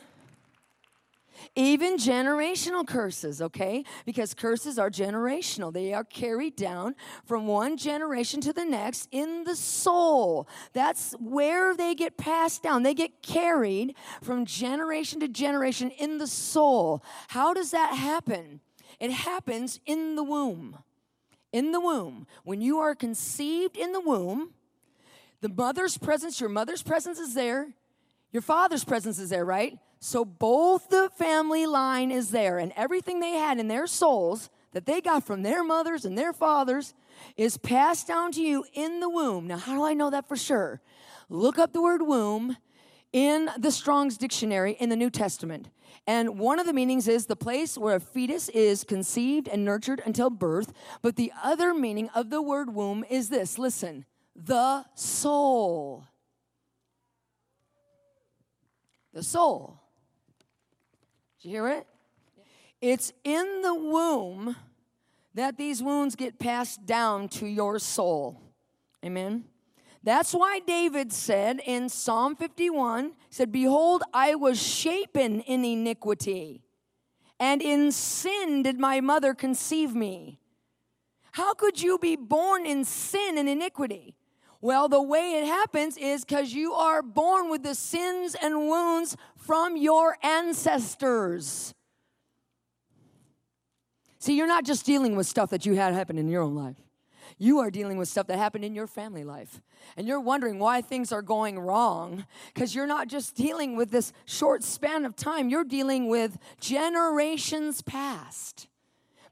Even 1.57 1.95
generational 1.95 2.85
curses, 2.85 3.41
okay? 3.41 3.85
Because 4.05 4.33
curses 4.33 4.77
are 4.77 4.89
generational. 4.89 5.71
They 5.71 5.93
are 5.93 6.03
carried 6.03 6.57
down 6.57 6.95
from 7.25 7.47
one 7.47 7.77
generation 7.77 8.41
to 8.41 8.51
the 8.51 8.65
next 8.65 9.07
in 9.11 9.45
the 9.45 9.55
soul. 9.55 10.49
That's 10.73 11.13
where 11.13 11.73
they 11.73 11.95
get 11.95 12.17
passed 12.17 12.61
down. 12.61 12.83
They 12.83 12.93
get 12.93 13.21
carried 13.21 13.95
from 14.21 14.45
generation 14.45 15.21
to 15.21 15.29
generation 15.29 15.91
in 15.91 16.17
the 16.17 16.27
soul. 16.27 17.01
How 17.29 17.53
does 17.53 17.71
that 17.71 17.95
happen? 17.95 18.59
It 18.99 19.11
happens 19.11 19.79
in 19.85 20.15
the 20.15 20.23
womb. 20.23 20.79
In 21.53 21.71
the 21.71 21.79
womb. 21.79 22.27
When 22.43 22.59
you 22.59 22.79
are 22.79 22.95
conceived 22.95 23.77
in 23.77 23.93
the 23.93 24.01
womb, 24.01 24.51
the 25.39 25.47
mother's 25.47 25.97
presence, 25.97 26.41
your 26.41 26.49
mother's 26.49 26.83
presence 26.83 27.17
is 27.17 27.33
there, 27.33 27.75
your 28.35 28.41
father's 28.41 28.83
presence 28.83 29.17
is 29.17 29.29
there, 29.29 29.45
right? 29.45 29.79
So 30.01 30.25
both 30.25 30.89
the 30.89 31.09
family 31.17 31.65
line 31.65 32.11
is 32.11 32.31
there, 32.31 32.59
and 32.59 32.73
everything 32.75 33.21
they 33.21 33.31
had 33.31 33.61
in 33.61 33.69
their 33.69 33.87
souls 33.87 34.49
that 34.73 34.85
they 34.85 34.99
got 34.99 35.23
from 35.23 35.41
their 35.41 35.63
mothers 35.63 36.03
and 36.03 36.17
their 36.17 36.33
fathers 36.33 36.93
is 37.37 37.55
passed 37.55 38.09
down 38.09 38.33
to 38.33 38.41
you 38.41 38.65
in 38.73 38.99
the 38.99 39.07
womb. 39.07 39.47
Now, 39.47 39.55
how 39.55 39.73
do 39.73 39.85
I 39.85 39.93
know 39.93 40.09
that 40.09 40.27
for 40.27 40.35
sure? 40.35 40.81
Look 41.29 41.57
up 41.57 41.71
the 41.71 41.81
word 41.81 42.01
womb 42.01 42.57
in 43.13 43.49
the 43.57 43.71
Strong's 43.71 44.17
Dictionary 44.17 44.73
in 44.81 44.89
the 44.89 44.97
New 44.97 45.09
Testament. 45.09 45.69
And 46.05 46.37
one 46.37 46.59
of 46.59 46.65
the 46.65 46.73
meanings 46.73 47.07
is 47.07 47.27
the 47.27 47.37
place 47.37 47.77
where 47.77 47.95
a 47.95 48.01
fetus 48.01 48.49
is 48.49 48.83
conceived 48.83 49.47
and 49.47 49.63
nurtured 49.63 50.01
until 50.05 50.29
birth. 50.29 50.73
But 51.01 51.15
the 51.15 51.31
other 51.41 51.73
meaning 51.73 52.09
of 52.13 52.31
the 52.31 52.41
word 52.41 52.75
womb 52.75 53.05
is 53.09 53.29
this 53.29 53.57
listen, 53.57 54.03
the 54.35 54.83
soul. 54.93 56.03
The 59.15 59.23
soul 59.23 59.79
Did 61.41 61.47
you 61.47 61.51
hear 61.51 61.67
it? 61.69 61.87
It's 62.81 63.13
in 63.23 63.61
the 63.61 63.73
womb 63.73 64.57
that 65.33 65.57
these 65.57 65.81
wounds 65.81 66.17
get 66.17 66.37
passed 66.37 66.85
down 66.85 67.29
to 67.29 67.47
your 67.47 67.79
soul. 67.79 68.41
Amen. 69.03 69.45
That's 70.03 70.33
why 70.33 70.59
David 70.67 71.13
said 71.13 71.61
in 71.65 71.87
Psalm 71.87 72.35
51, 72.35 73.13
said, 73.29 73.53
Behold, 73.53 74.03
I 74.13 74.35
was 74.35 74.61
shapen 74.61 75.39
in 75.41 75.63
iniquity, 75.63 76.61
and 77.39 77.61
in 77.61 77.93
sin 77.93 78.63
did 78.63 78.79
my 78.79 78.99
mother 78.99 79.33
conceive 79.33 79.95
me. 79.95 80.39
How 81.31 81.53
could 81.53 81.81
you 81.81 81.97
be 81.97 82.17
born 82.17 82.65
in 82.65 82.83
sin 82.83 83.37
and 83.37 83.47
iniquity? 83.47 84.15
Well, 84.65 84.89
the 84.89 84.99
way 84.99 85.33
it 85.33 85.45
happens 85.45 85.95
is 85.95 86.25
because 86.25 86.51
you 86.51 86.73
are 86.73 87.03
born 87.03 87.51
with 87.51 87.61
the 87.61 87.75
sins 87.75 88.35
and 88.41 88.67
wounds 88.67 89.15
from 89.37 89.77
your 89.77 90.17
ancestors. 90.23 91.75
See, 94.17 94.35
you're 94.35 94.47
not 94.47 94.65
just 94.65 94.83
dealing 94.83 95.15
with 95.15 95.27
stuff 95.27 95.51
that 95.51 95.67
you 95.67 95.75
had 95.75 95.93
happen 95.93 96.17
in 96.17 96.29
your 96.29 96.41
own 96.41 96.55
life. 96.55 96.77
You 97.37 97.59
are 97.59 97.69
dealing 97.69 97.99
with 97.99 98.07
stuff 98.07 98.25
that 98.25 98.39
happened 98.39 98.65
in 98.65 98.73
your 98.73 98.87
family 98.87 99.23
life. 99.23 99.61
And 99.97 100.07
you're 100.07 100.19
wondering 100.19 100.57
why 100.57 100.81
things 100.81 101.11
are 101.11 101.21
going 101.21 101.59
wrong 101.59 102.25
because 102.51 102.73
you're 102.73 102.87
not 102.87 103.07
just 103.07 103.35
dealing 103.35 103.75
with 103.75 103.91
this 103.91 104.13
short 104.25 104.63
span 104.63 105.05
of 105.05 105.15
time, 105.15 105.47
you're 105.47 105.63
dealing 105.63 106.07
with 106.07 106.39
generations 106.59 107.83
past. 107.83 108.67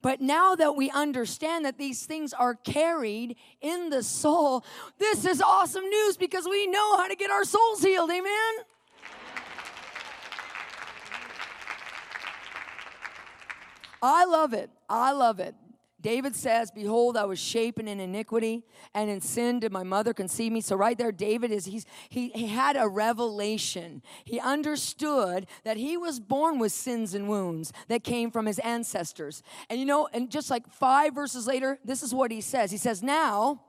But 0.03 0.19
now 0.19 0.53
that 0.55 0.75
we 0.75 0.91
understand 0.91 1.63
that 1.63 1.77
these 1.77 2.05
things 2.05 2.33
are 2.33 2.55
carried 2.55 3.38
in 3.62 3.89
the 3.89 4.03
soul, 4.03 4.65
this 5.00 5.25
is 5.25 5.41
awesome 5.41 5.89
news 5.89 6.17
because 6.17 6.45
we 6.45 6.67
know 6.67 6.98
how 6.98 7.07
to 7.07 7.15
get 7.15 7.31
our 7.31 7.45
souls 7.45 7.81
healed. 7.81 8.12
Amen? 8.12 8.53
I 14.01 14.25
love 14.25 14.53
it. 14.53 14.69
I 14.89 15.13
love 15.13 15.39
it. 15.39 15.55
David 16.03 16.36
says, 16.36 16.69
Behold, 16.69 17.15
I 17.15 17.24
was 17.24 17.39
shapen 17.39 17.88
in 17.88 18.01
iniquity, 18.01 18.63
and 18.93 19.10
in 19.10 19.22
sin 19.22 19.62
did 19.62 19.72
my 19.72 19.83
mother 19.83 20.13
conceive 20.13 20.51
me. 20.51 20.60
So, 20.60 20.75
right 20.75 20.98
there, 20.98 21.13
David 21.13 21.50
is, 21.50 21.63
he's, 21.63 21.86
he, 22.10 22.27
he 22.29 22.48
had 22.48 22.75
a 22.75 22.89
revelation. 22.89 24.03
He 24.25 24.38
understood 24.38 25.48
that 25.63 25.77
he 25.77 25.95
was 25.95 26.19
born 26.19 26.60
with 26.60 26.74
sins 26.74 27.13
and 27.13 27.29
wounds 27.29 27.72
that 27.88 28.03
came 28.03 28.31
from 28.31 28.45
his 28.45 28.60
ancestors. 28.60 29.41
And 29.69 29.79
you 29.79 29.86
know, 29.86 30.10
and 30.12 30.29
just 30.29 30.51
like 30.51 30.69
five 30.69 31.15
verses 31.15 31.48
later, 31.48 31.79
this 31.86 32.03
is 32.03 32.13
what 32.13 32.31
he 32.31 32.41
says 32.41 32.69
He 32.69 32.77
says, 32.77 33.01
Now, 33.01 33.62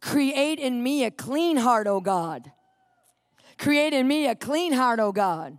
create 0.00 0.58
in 0.58 0.82
me 0.82 1.04
a 1.04 1.12
clean 1.12 1.56
heart, 1.56 1.86
O 1.86 2.00
God. 2.00 2.50
Create 3.58 3.92
in 3.92 4.08
me 4.08 4.26
a 4.26 4.34
clean 4.34 4.72
heart, 4.72 4.98
O 4.98 5.12
God. 5.12 5.56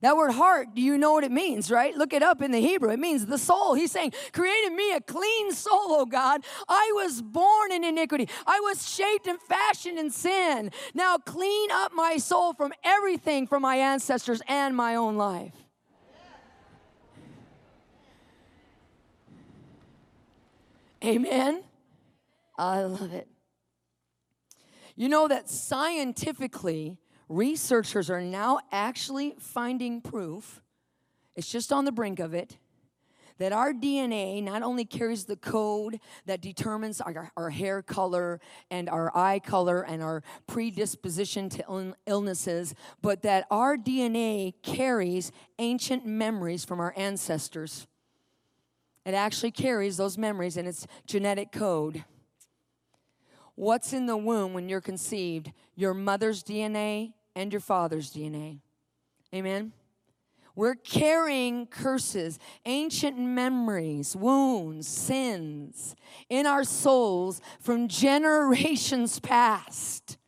That 0.00 0.16
word 0.16 0.30
heart, 0.30 0.74
do 0.74 0.80
you 0.80 0.96
know 0.96 1.12
what 1.12 1.24
it 1.24 1.32
means, 1.32 1.72
right? 1.72 1.96
Look 1.96 2.12
it 2.12 2.22
up 2.22 2.40
in 2.40 2.52
the 2.52 2.60
Hebrew. 2.60 2.90
It 2.90 3.00
means 3.00 3.26
the 3.26 3.38
soul. 3.38 3.74
He's 3.74 3.90
saying, 3.90 4.12
Created 4.32 4.72
me 4.72 4.92
a 4.92 5.00
clean 5.00 5.52
soul, 5.52 5.86
oh 5.88 6.06
God. 6.06 6.44
I 6.68 6.92
was 6.94 7.20
born 7.20 7.72
in 7.72 7.82
iniquity. 7.82 8.28
I 8.46 8.60
was 8.60 8.88
shaped 8.88 9.26
and 9.26 9.40
fashioned 9.40 9.98
in 9.98 10.10
sin. 10.10 10.70
Now 10.94 11.16
clean 11.16 11.70
up 11.72 11.92
my 11.92 12.16
soul 12.16 12.54
from 12.54 12.72
everything 12.84 13.48
from 13.48 13.62
my 13.62 13.76
ancestors 13.76 14.40
and 14.46 14.76
my 14.76 14.94
own 14.94 15.16
life. 15.16 15.54
Amen. 21.04 21.64
I 22.56 22.82
love 22.82 23.12
it. 23.12 23.28
You 24.94 25.08
know 25.08 25.28
that 25.28 25.48
scientifically, 25.48 26.98
researchers 27.28 28.10
are 28.10 28.20
now 28.20 28.60
actually 28.72 29.34
finding 29.38 30.00
proof, 30.00 30.60
it's 31.36 31.50
just 31.50 31.72
on 31.72 31.84
the 31.84 31.92
brink 31.92 32.18
of 32.20 32.34
it, 32.34 32.58
that 33.38 33.52
our 33.52 33.72
DNA 33.72 34.42
not 34.42 34.62
only 34.62 34.84
carries 34.84 35.24
the 35.24 35.36
code 35.36 36.00
that 36.26 36.40
determines 36.40 37.00
our, 37.00 37.30
our 37.36 37.50
hair 37.50 37.82
color 37.82 38.40
and 38.70 38.88
our 38.88 39.16
eye 39.16 39.38
color 39.38 39.82
and 39.82 40.02
our 40.02 40.22
predisposition 40.46 41.48
to 41.48 41.64
Ill- 41.68 41.94
illnesses, 42.06 42.74
but 43.00 43.22
that 43.22 43.46
our 43.50 43.76
DNA 43.76 44.54
carries 44.62 45.30
ancient 45.58 46.04
memories 46.04 46.64
from 46.64 46.80
our 46.80 46.92
ancestors. 46.96 47.86
It 49.06 49.14
actually 49.14 49.52
carries 49.52 49.96
those 49.96 50.18
memories 50.18 50.56
in 50.56 50.66
its 50.66 50.86
genetic 51.06 51.52
code. 51.52 52.04
What's 53.54 53.92
in 53.92 54.06
the 54.06 54.16
womb 54.16 54.52
when 54.52 54.68
you're 54.68 54.80
conceived? 54.80 55.52
Your 55.74 55.94
mother's 55.94 56.42
DNA 56.42 57.14
and 57.38 57.52
your 57.52 57.60
father's 57.60 58.12
DNA. 58.12 58.58
Amen. 59.32 59.72
We're 60.56 60.74
carrying 60.74 61.66
curses, 61.66 62.40
ancient 62.66 63.16
memories, 63.16 64.16
wounds, 64.16 64.88
sins 64.88 65.94
in 66.28 66.46
our 66.46 66.64
souls 66.64 67.40
from 67.60 67.86
generations 67.86 69.20
past 69.20 70.18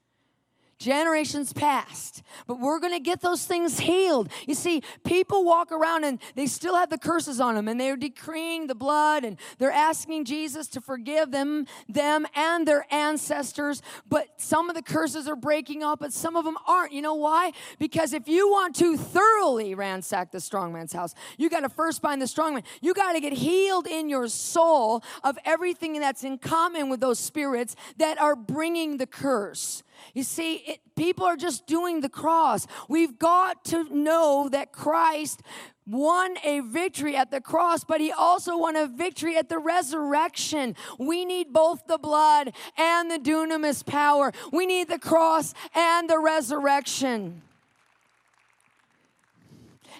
generations 0.81 1.53
past. 1.53 2.23
But 2.47 2.59
we're 2.59 2.81
going 2.81 2.95
to 2.95 3.01
get 3.01 3.21
those 3.21 3.45
things 3.45 3.79
healed. 3.79 4.31
You 4.49 4.55
see, 4.55 4.83
people 5.05 5.45
walk 5.45 5.71
around 5.71 6.05
and 6.05 6.19
they 6.35 6.47
still 6.47 6.75
have 6.75 6.91
the 6.91 6.99
curses 6.99 7.39
on 7.39 7.55
them 7.55 7.69
and 7.69 7.79
they're 7.79 7.97
decreeing 7.97 8.67
the 8.67 8.75
blood 8.75 9.23
and 9.23 9.37
they're 9.59 9.71
asking 9.71 10.25
Jesus 10.25 10.67
to 10.69 10.81
forgive 10.81 11.31
them, 11.31 11.67
them 11.89 12.27
and 12.35 12.67
their 12.67 12.87
ancestors. 12.93 13.83
But 14.09 14.29
some 14.39 14.71
of 14.71 14.75
the 14.75 14.83
curses 14.83 15.29
are 15.29 15.37
breaking 15.37 15.85
off, 15.85 15.99
but 16.01 16.13
some 16.15 16.35
of 16.35 16.45
them 16.45 16.57
aren't. 16.67 16.93
You 16.93 17.03
know 17.03 17.15
why? 17.15 17.53
Because 17.79 18.15
if 18.15 18.27
you 18.27 18.49
want 18.51 18.75
to 18.77 18.97
thoroughly 18.97 19.75
ransack 19.75 20.33
the 20.33 20.41
strong 20.41 20.73
man's 20.73 20.95
house, 20.95 21.15
you 21.37 21.51
got 21.51 21.61
to 21.61 21.69
first 21.69 22.01
find 22.01 22.23
the 22.23 22.27
strong 22.27 22.55
man. 22.55 22.63
You 22.81 22.95
got 22.95 23.13
to 23.13 23.21
get 23.21 23.35
healed 23.35 23.87
in 23.87 24.09
your 24.09 24.29
soul 24.29 25.05
of 25.23 25.39
everything 25.45 26.01
that's 26.01 26.25
in 26.25 26.39
common 26.39 26.89
with 26.89 27.01
those 27.01 27.19
spirits 27.19 27.77
that 27.99 28.19
are 28.19 28.35
bringing 28.35 28.97
the 28.97 29.07
curse. 29.07 29.83
You 30.15 30.23
see, 30.23 30.57
it, 30.57 30.81
people 30.97 31.25
are 31.27 31.37
just 31.37 31.67
doing 31.67 32.01
the 32.01 32.09
cross. 32.09 32.67
We've 32.89 33.19
got 33.19 33.65
to 33.67 33.85
know 33.85 34.49
that 34.51 34.73
Christ 34.73 35.43
won 35.87 36.37
a 36.45 36.61
victory 36.61 37.17
at 37.17 37.31
the 37.31 37.41
cross, 37.41 37.85
but 37.85 38.01
he 38.01 38.13
also 38.13 38.57
won 38.57 38.77
a 38.77 38.87
victory 38.87 39.37
at 39.37 39.49
the 39.49 39.59
resurrection. 39.59 40.77
We 40.99 41.25
need 41.25 41.53
both 41.53 41.87
the 41.87 41.99
blood 41.99 42.53
and 42.77 43.11
the 43.11 43.19
dunamis 43.19 43.85
power. 43.85 44.33
We 44.53 44.67
need 44.67 44.89
the 44.89 44.99
cross 44.99 45.53
and 45.75 46.09
the 46.09 46.19
resurrection. 46.19 47.43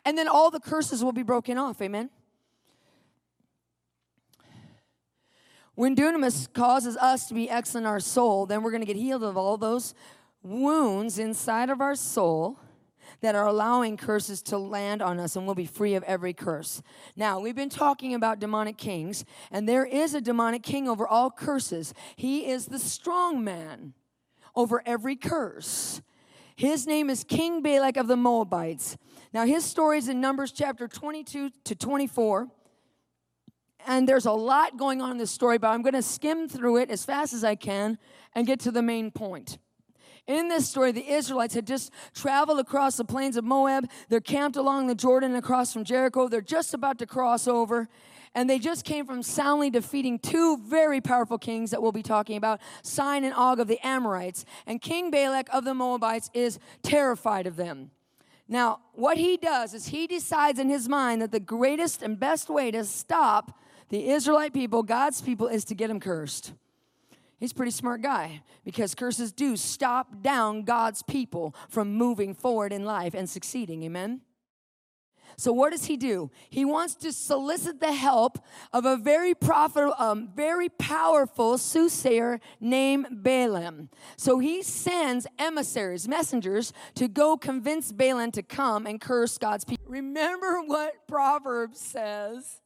And 0.05 0.17
then 0.17 0.29
all 0.29 0.51
the 0.51 0.61
curses 0.61 1.05
will 1.05 1.13
be 1.13 1.23
broken 1.23 1.59
off. 1.59 1.83
Amen. 1.83 2.11
When 5.81 5.97
dunamis 5.97 6.53
causes 6.53 6.99
us 6.99 7.27
to 7.29 7.33
be 7.33 7.49
excellent 7.49 7.87
in 7.87 7.91
our 7.91 8.01
soul, 8.01 8.45
then 8.45 8.63
we're 8.63 8.71
going 8.71 8.83
to 8.83 8.87
get 8.87 8.97
healed 8.97 9.25
of 9.25 9.39
all 9.39 9.57
those 9.57 9.95
wounds 10.43 11.19
inside 11.19 11.71
of 11.71 11.81
our 11.81 11.95
soul 11.95 12.59
that 13.23 13.35
are 13.35 13.47
allowing 13.47 13.97
curses 13.97 14.43
to 14.43 14.59
land 14.59 15.01
on 15.01 15.19
us 15.19 15.37
and 15.37 15.47
we'll 15.47 15.55
be 15.55 15.65
free 15.65 15.95
of 15.95 16.03
every 16.03 16.35
curse. 16.35 16.83
Now, 17.17 17.41
we've 17.41 17.57
been 17.57 17.71
talking 17.71 18.13
about 18.13 18.41
demonic 18.41 18.77
kings, 18.77 19.25
and 19.51 19.67
there 19.67 19.87
is 19.87 20.13
a 20.13 20.21
demonic 20.21 20.63
king 20.63 20.87
over 20.87 21.09
all 21.09 21.31
curses. 21.31 21.95
He 22.15 22.51
is 22.51 22.67
the 22.67 22.79
strong 22.79 23.43
man 23.43 23.95
over 24.55 24.83
every 24.85 25.17
curse. 25.17 26.03
His 26.57 26.87
name 26.87 27.09
is 27.09 27.25
King 27.25 27.63
Balak 27.63 27.97
of 27.97 28.07
the 28.07 28.17
Moabites. 28.17 28.99
Now, 29.33 29.47
his 29.47 29.65
story 29.65 29.97
is 29.97 30.11
in 30.11 30.21
Numbers 30.21 30.53
chapter 30.53 30.87
22 30.87 31.49
to 31.65 31.75
24. 31.75 32.51
And 33.87 34.09
there's 34.09 34.27
a 34.27 34.33
lot 34.33 34.77
going 34.77 35.01
on 35.01 35.13
in 35.13 35.19
this 35.19 35.31
story, 35.31 35.59
but 35.59 35.69
I'm 35.69 35.83
going 35.83 35.95
to 35.95 36.03
skim 36.03 36.49
through 36.49 36.79
it 36.79 36.91
as 36.91 37.05
fast 37.05 37.33
as 37.33 37.45
I 37.45 37.55
can 37.55 37.99
and 38.35 38.47
get 38.47 38.61
to 38.61 38.71
the 38.71 38.83
main 38.83 39.11
point. 39.11 39.59
In 40.27 40.49
this 40.49 40.69
story, 40.69 40.93
the 40.93 41.11
Israelites 41.11 41.55
had 41.55 41.67
just 41.67 41.91
traveled 42.15 42.61
across 42.61 42.97
the 42.97 43.05
plains 43.05 43.37
of 43.37 43.45
Moab. 43.45 43.89
They're 44.09 44.21
camped 44.21 44.57
along 44.57 44.87
the 44.87 44.95
Jordan 44.95 45.35
across 45.35 45.73
from 45.73 45.83
Jericho. 45.83 46.29
They're 46.29 46.41
just 46.41 46.75
about 46.75 46.99
to 46.99 47.07
cross 47.07 47.49
over. 47.49 47.89
And 48.35 48.49
they 48.49 48.61
just 48.61 48.85
came 48.85 49.07
from 49.07 49.25
soundly 49.25 49.71
defeating 49.71 50.21
two 50.21 50.59
very 50.59 51.01
powerful 51.01 51.37
kings 51.37 51.73
that 51.73 51.83
we'll 51.83 51.91
be 51.91 52.03
talking 52.03 52.37
about 52.37 52.61
Sihon 52.83 53.25
and 53.25 53.35
Og 53.35 53.59
of 53.59 53.67
the 53.67 53.85
Amorites. 53.85 54.45
And 54.67 54.81
King 54.81 55.11
Balak 55.11 55.49
of 55.53 55.65
the 55.65 55.75
Moabites 55.75 56.31
is 56.33 56.61
terrified 56.83 57.49
of 57.49 57.57
them. 57.57 57.91
Now, 58.47 58.81
what 58.93 59.17
he 59.17 59.37
does 59.37 59.75
is 59.75 59.87
he 59.87 60.07
decides 60.07 60.59
in 60.59 60.69
his 60.69 60.89
mind 60.89 61.23
that 61.23 61.33
the 61.33 61.41
greatest 61.41 62.03
and 62.03 62.19
best 62.19 62.49
way 62.49 62.71
to 62.71 62.85
stop 62.85 63.59
the 63.91 64.09
Israelite 64.09 64.55
people, 64.55 64.83
God's 64.83 65.21
people, 65.21 65.47
is 65.47 65.65
to 65.67 65.75
get 65.75 65.91
him 65.91 66.01
cursed. 66.01 66.53
He's 67.39 67.53
a 67.53 67.55
pretty 67.55 67.73
smart 67.73 68.03
guy 68.03 68.43
because 68.65 68.95
curses 68.95 69.33
do 69.33 69.57
stop 69.57 70.23
down 70.23 70.63
God's 70.63 71.03
people 71.03 71.55
from 71.69 71.95
moving 71.95 72.35
forward 72.35 72.73
in 72.73 72.85
life 72.85 73.15
and 73.15 73.29
succeeding. 73.29 73.83
Amen? 73.83 74.21
So 75.37 75.53
what 75.53 75.71
does 75.71 75.87
he 75.87 75.97
do? 75.97 76.31
He 76.51 76.65
wants 76.65 76.95
to 76.97 77.13
solicit 77.13 77.81
the 77.81 77.93
help 77.93 78.45
of 78.73 78.85
a 78.85 78.97
very 78.97 79.35
profitable, 79.35 79.95
um, 79.99 80.29
very 80.35 80.69
powerful 80.69 81.57
soothsayer 81.57 82.41
named 82.61 83.07
Balaam. 83.11 83.89
So 84.17 84.39
he 84.39 84.63
sends 84.63 85.27
emissaries, 85.39 86.07
messengers, 86.07 86.73
to 86.97 87.09
go 87.09 87.37
convince 87.37 87.91
Balaam 87.91 88.33
to 88.33 88.43
come 88.43 88.87
and 88.87 89.01
curse 89.01 89.39
God's 89.39 89.65
people. 89.65 89.87
Remember 89.89 90.61
what 90.61 91.07
Proverbs 91.07 91.81
says 91.81 92.61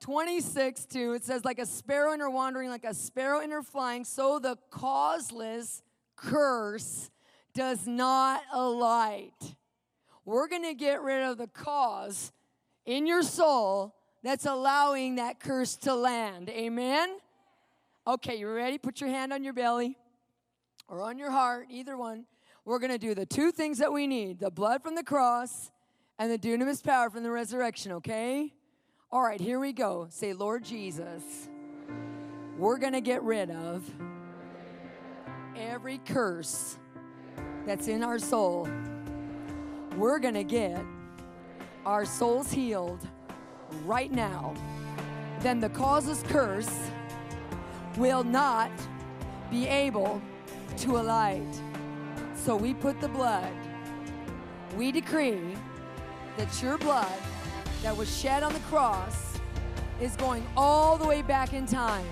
26 0.00 0.86
2, 0.86 1.12
it 1.12 1.24
says, 1.24 1.44
like 1.44 1.58
a 1.58 1.66
sparrow 1.66 2.12
in 2.12 2.20
her 2.20 2.30
wandering, 2.30 2.70
like 2.70 2.84
a 2.84 2.94
sparrow 2.94 3.40
in 3.40 3.50
her 3.50 3.62
flying, 3.62 4.04
so 4.04 4.38
the 4.38 4.56
causeless 4.70 5.82
curse 6.16 7.10
does 7.54 7.86
not 7.86 8.42
alight. 8.52 9.54
We're 10.24 10.48
going 10.48 10.64
to 10.64 10.74
get 10.74 11.02
rid 11.02 11.22
of 11.22 11.38
the 11.38 11.48
cause 11.48 12.32
in 12.86 13.06
your 13.06 13.22
soul 13.22 13.94
that's 14.22 14.46
allowing 14.46 15.16
that 15.16 15.40
curse 15.40 15.76
to 15.78 15.94
land. 15.94 16.50
Amen? 16.50 17.18
Okay, 18.06 18.36
you 18.36 18.50
ready? 18.50 18.78
Put 18.78 19.00
your 19.00 19.10
hand 19.10 19.32
on 19.32 19.42
your 19.42 19.52
belly 19.52 19.96
or 20.88 21.02
on 21.02 21.18
your 21.18 21.30
heart, 21.30 21.66
either 21.70 21.96
one. 21.96 22.24
We're 22.64 22.78
going 22.78 22.92
to 22.92 22.98
do 22.98 23.14
the 23.14 23.26
two 23.26 23.52
things 23.52 23.78
that 23.78 23.92
we 23.92 24.06
need 24.06 24.38
the 24.40 24.50
blood 24.50 24.82
from 24.82 24.94
the 24.94 25.02
cross 25.02 25.70
and 26.18 26.30
the 26.30 26.38
dunamis 26.38 26.82
power 26.82 27.10
from 27.10 27.22
the 27.22 27.30
resurrection, 27.30 27.92
okay? 27.92 28.52
All 29.12 29.22
right, 29.22 29.40
here 29.40 29.58
we 29.58 29.72
go. 29.72 30.06
Say, 30.08 30.32
Lord 30.32 30.62
Jesus, 30.62 31.48
we're 32.56 32.78
going 32.78 32.92
to 32.92 33.00
get 33.00 33.24
rid 33.24 33.50
of 33.50 33.82
every 35.56 35.98
curse 36.06 36.78
that's 37.66 37.88
in 37.88 38.04
our 38.04 38.20
soul. 38.20 38.68
We're 39.96 40.20
going 40.20 40.34
to 40.34 40.44
get 40.44 40.80
our 41.84 42.04
souls 42.04 42.52
healed 42.52 43.00
right 43.84 44.12
now. 44.12 44.54
Then 45.40 45.58
the 45.58 45.70
causeless 45.70 46.22
curse 46.28 46.70
will 47.96 48.22
not 48.22 48.70
be 49.50 49.66
able 49.66 50.22
to 50.76 50.98
alight. 50.98 51.60
So 52.36 52.54
we 52.54 52.74
put 52.74 53.00
the 53.00 53.08
blood, 53.08 53.52
we 54.76 54.92
decree 54.92 55.56
that 56.36 56.62
your 56.62 56.78
blood 56.78 57.10
that 57.82 57.96
was 57.96 58.14
shed 58.14 58.42
on 58.42 58.52
the 58.52 58.58
cross 58.60 59.38
is 60.00 60.16
going 60.16 60.46
all 60.56 60.96
the 60.96 61.06
way 61.06 61.22
back 61.22 61.52
in 61.52 61.66
time 61.66 62.06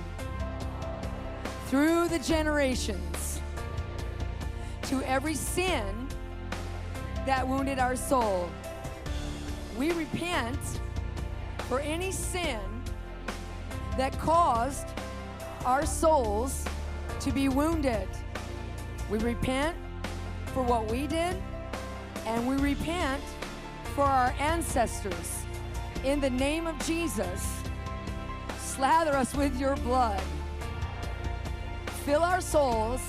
through 1.67 2.09
the 2.09 2.19
generations 2.19 3.41
to 4.83 5.03
every 5.03 5.35
sin 5.35 6.09
that 7.27 7.47
wounded 7.47 7.79
our 7.79 7.95
soul. 7.95 8.49
We 9.77 9.93
repent 9.93 10.59
for 11.69 11.81
any 11.81 12.11
sin 12.11 12.61
that 13.99 14.19
caused 14.19 14.87
our 15.67 15.85
souls 15.85 16.65
to 17.21 17.31
be 17.31 17.51
wounded. 17.51 18.09
We 19.11 19.19
repent 19.19 19.77
for 20.47 20.63
what 20.63 20.91
we 20.91 21.07
did, 21.07 21.37
and 22.25 22.49
we 22.49 22.57
repent 22.57 23.23
for 23.95 24.05
our 24.05 24.35
ancestors. 24.39 25.38
In 26.05 26.21
the 26.21 26.31
name 26.31 26.67
of 26.67 26.79
Jesus, 26.87 27.61
slather 28.59 29.17
us 29.17 29.35
with 29.35 29.59
your 29.59 29.77
blood. 29.77 30.23
Fill 32.05 32.23
our 32.23 32.41
souls 32.41 33.01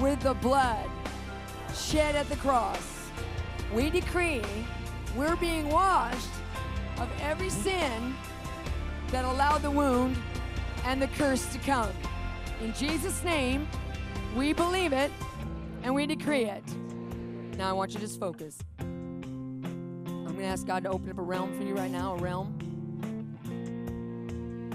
with 0.00 0.20
the 0.20 0.34
blood 0.34 0.88
shed 1.74 2.16
at 2.16 2.28
the 2.28 2.36
cross. 2.36 3.10
We 3.72 3.90
decree 3.90 4.42
we're 5.16 5.36
being 5.36 5.70
washed 5.70 6.28
of 6.98 7.08
every 7.20 7.50
sin 7.50 8.14
that 9.08 9.24
allowed 9.24 9.62
the 9.62 9.70
wound 9.70 10.16
and 10.84 11.00
the 11.00 11.08
curse 11.08 11.46
to 11.52 11.58
come. 11.60 11.92
In 12.60 12.74
Jesus' 12.74 13.22
name, 13.22 13.68
we 14.36 14.52
believe 14.52 14.92
it 14.92 15.10
and 15.82 15.94
we 15.94 16.06
decree 16.06 16.44
it. 16.44 16.64
Now 17.56 17.70
I 17.70 17.72
want 17.72 17.92
you 17.92 18.00
to 18.00 18.06
just 18.06 18.20
focus. 18.20 18.58
Going 20.38 20.46
to 20.46 20.52
ask 20.52 20.66
God 20.68 20.84
to 20.84 20.90
open 20.90 21.10
up 21.10 21.18
a 21.18 21.22
realm 21.22 21.52
for 21.58 21.64
you 21.64 21.74
right 21.74 21.90
now, 21.90 22.14
a 22.14 22.16
realm 22.18 22.56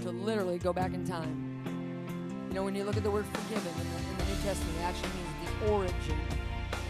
to 0.02 0.10
literally 0.10 0.58
go 0.58 0.74
back 0.74 0.94
in 0.94 1.08
time. 1.08 1.64
You 2.50 2.56
know, 2.56 2.66
when 2.66 2.76
you 2.76 2.84
look 2.84 2.98
at 2.98 3.04
the 3.04 3.10
word 3.10 3.26
forgiven 3.28 3.72
in 3.80 3.90
the, 3.90 3.98
in 4.12 4.18
the 4.18 4.26
New 4.26 4.42
Testament, 4.44 4.78
it 4.78 4.82
actually 4.82 5.12
means 5.16 5.62
the 5.62 5.72
origin, 5.72 6.20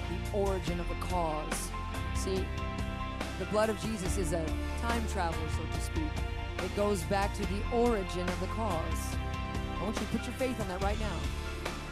the 0.09 0.35
origin 0.35 0.79
of 0.79 0.89
a 0.89 0.95
cause. 1.01 1.69
See, 2.15 2.43
the 3.37 3.45
blood 3.51 3.69
of 3.69 3.79
Jesus 3.79 4.17
is 4.17 4.33
a 4.33 4.43
time 4.81 5.07
traveler, 5.09 5.49
so 5.55 5.77
to 5.77 5.81
speak. 5.85 6.09
It 6.65 6.75
goes 6.75 7.03
back 7.03 7.31
to 7.35 7.43
the 7.43 7.61
origin 7.71 8.27
of 8.27 8.39
the 8.39 8.47
cause. 8.47 9.15
I 9.79 9.83
want 9.83 9.99
you 9.99 10.07
to 10.07 10.17
put 10.17 10.25
your 10.25 10.35
faith 10.37 10.59
on 10.59 10.67
that 10.69 10.81
right 10.81 10.99
now. 10.99 11.17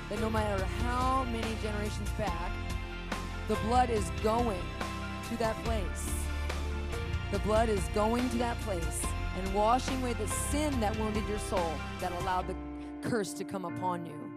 That 0.10 0.20
no 0.20 0.32
matter 0.32 0.66
how 0.66 1.26
many 1.26 1.56
generations 1.62 2.10
back, 2.18 2.52
the 3.48 3.56
blood 3.68 3.92
is 3.92 4.10
going 4.24 4.64
to 5.30 5.38
that 5.38 5.56
place. 5.64 6.22
The 7.32 7.40
blood 7.40 7.70
is 7.70 7.82
going 7.96 8.30
to 8.32 8.38
that 8.40 8.60
place 8.62 9.02
and 9.38 9.54
washing 9.54 10.02
away 10.02 10.14
the 10.14 10.28
sin 10.28 10.78
that 10.82 10.98
wounded 11.00 11.26
your 11.30 11.40
soul, 11.40 11.74
that 12.02 12.12
allowed 12.22 12.48
the 12.48 12.56
curse 13.08 13.32
to 13.34 13.46
come 13.46 13.64
upon 13.64 14.06
you. 14.06 14.32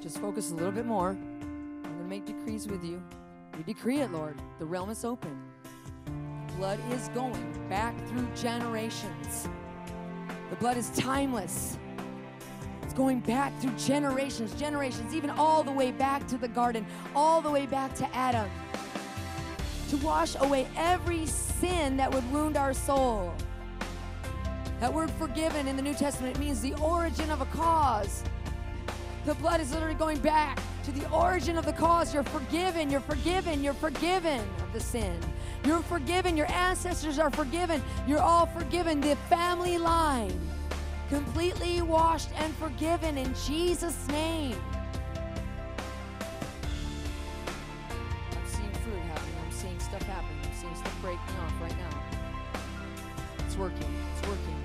Just 0.00 0.18
focus 0.18 0.52
a 0.52 0.54
little 0.54 0.72
bit 0.72 0.86
more. 0.86 1.10
I'm 1.10 1.82
going 1.82 1.98
to 1.98 2.04
make 2.04 2.24
decrees 2.24 2.66
with 2.66 2.82
you. 2.82 3.02
We 3.56 3.62
decree 3.62 4.00
it, 4.00 4.10
Lord. 4.10 4.40
The 4.58 4.64
realm 4.64 4.88
is 4.88 5.04
open. 5.04 5.38
Blood 6.56 6.78
is 6.92 7.08
going 7.08 7.66
back 7.68 7.94
through 8.08 8.26
generations. 8.34 9.48
The 10.48 10.56
blood 10.56 10.76
is 10.76 10.90
timeless. 10.90 11.78
Going 12.94 13.18
back 13.20 13.58
through 13.60 13.72
generations, 13.76 14.54
generations, 14.54 15.14
even 15.14 15.30
all 15.30 15.64
the 15.64 15.72
way 15.72 15.90
back 15.90 16.26
to 16.28 16.38
the 16.38 16.46
garden, 16.46 16.86
all 17.14 17.40
the 17.40 17.50
way 17.50 17.66
back 17.66 17.94
to 17.96 18.16
Adam, 18.16 18.48
to 19.90 19.96
wash 19.96 20.36
away 20.40 20.68
every 20.76 21.26
sin 21.26 21.96
that 21.96 22.12
would 22.12 22.30
wound 22.32 22.56
our 22.56 22.72
soul. 22.72 23.34
That 24.78 24.92
word 24.92 25.10
forgiven 25.10 25.66
in 25.66 25.76
the 25.76 25.82
New 25.82 25.94
Testament 25.94 26.38
means 26.38 26.60
the 26.60 26.74
origin 26.74 27.30
of 27.30 27.40
a 27.40 27.46
cause. 27.46 28.22
The 29.24 29.34
blood 29.34 29.60
is 29.60 29.72
literally 29.72 29.94
going 29.94 30.18
back 30.18 30.60
to 30.84 30.92
the 30.92 31.08
origin 31.10 31.56
of 31.56 31.64
the 31.64 31.72
cause. 31.72 32.12
You're 32.12 32.22
forgiven, 32.24 32.90
you're 32.90 33.00
forgiven, 33.00 33.64
you're 33.64 33.74
forgiven 33.74 34.40
of 34.62 34.72
the 34.72 34.80
sin. 34.80 35.18
You're 35.64 35.80
forgiven, 35.80 36.36
your 36.36 36.50
ancestors 36.52 37.18
are 37.18 37.30
forgiven, 37.30 37.82
you're 38.06 38.20
all 38.20 38.46
forgiven. 38.46 39.00
The 39.00 39.16
family 39.30 39.78
line 39.78 40.38
completely 41.08 41.82
washed 41.82 42.30
and 42.36 42.54
forgiven 42.56 43.18
in 43.18 43.34
Jesus' 43.46 44.06
name. 44.08 44.56
I'm 48.32 48.46
seeing 48.46 48.70
fruit 48.70 48.98
happening, 49.08 49.34
I'm 49.44 49.52
seeing 49.52 49.78
stuff 49.80 50.02
happening, 50.02 50.38
I'm 50.44 50.54
seeing 50.54 50.74
stuff 50.74 50.96
breaking 51.00 51.36
off 51.44 51.60
right 51.60 51.76
now. 51.78 52.02
It's 53.46 53.56
working, 53.56 53.94
it's 54.16 54.28
working. 54.28 54.56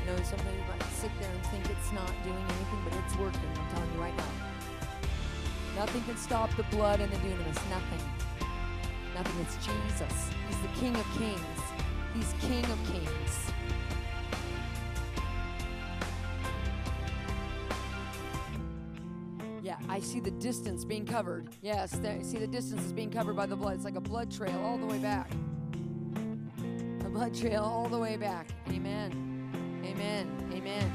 You 0.00 0.06
know, 0.10 0.22
somebody 0.24 0.56
might 0.68 0.82
sit 0.94 1.10
there 1.20 1.30
and 1.30 1.46
think 1.46 1.70
it's 1.70 1.92
not 1.92 2.10
doing 2.24 2.36
anything, 2.36 2.80
but 2.84 2.98
it's 3.04 3.16
working. 3.16 3.40
I'm 3.54 3.74
telling 3.74 3.92
you 3.94 4.00
right 4.00 4.16
now. 4.16 4.52
Nothing 5.76 6.02
can 6.02 6.16
stop 6.16 6.54
the 6.56 6.64
blood 6.64 7.00
and 7.00 7.10
the 7.10 7.16
dunamis. 7.18 7.70
Nothing. 7.70 8.00
Nothing. 9.14 9.40
It's 9.42 9.56
Jesus. 9.56 10.30
He's 10.48 10.58
the 10.60 10.80
King 10.80 10.96
of 10.96 11.06
Kings. 11.16 11.60
He's 12.14 12.34
King 12.40 12.64
of 12.64 12.78
Kings. 12.90 13.51
I 19.92 20.00
see 20.00 20.20
the 20.20 20.30
distance 20.30 20.86
being 20.86 21.04
covered. 21.04 21.50
Yes, 21.60 21.90
see 22.22 22.38
the 22.38 22.46
distance 22.46 22.82
is 22.82 22.94
being 22.94 23.10
covered 23.10 23.36
by 23.36 23.44
the 23.44 23.54
blood. 23.54 23.74
It's 23.74 23.84
like 23.84 23.96
a 23.96 24.00
blood 24.00 24.30
trail 24.30 24.58
all 24.64 24.78
the 24.78 24.86
way 24.86 24.96
back. 24.96 25.30
A 27.04 27.10
blood 27.10 27.34
trail 27.34 27.62
all 27.62 27.90
the 27.90 27.98
way 27.98 28.16
back. 28.16 28.48
Amen. 28.70 29.12
Amen. 29.84 30.50
Amen. 30.54 30.92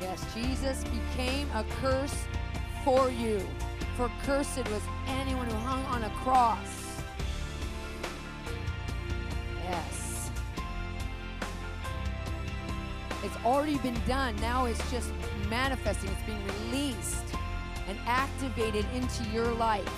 Yes, 0.00 0.24
Jesus 0.34 0.84
became 0.84 1.50
a 1.50 1.66
curse 1.82 2.24
for 2.82 3.10
you. 3.10 3.46
For 3.98 4.10
cursed 4.22 4.56
was 4.70 4.82
anyone 5.06 5.48
who 5.48 5.56
hung 5.56 5.84
on 5.84 6.04
a 6.04 6.10
cross. 6.24 6.81
It's 13.22 13.36
already 13.44 13.78
been 13.78 14.00
done. 14.06 14.34
Now 14.36 14.64
it's 14.66 14.90
just 14.90 15.12
manifesting. 15.48 16.10
It's 16.10 16.22
being 16.22 16.44
released 16.70 17.24
and 17.88 17.98
activated 18.06 18.84
into 18.94 19.24
your 19.30 19.52
life. 19.54 19.88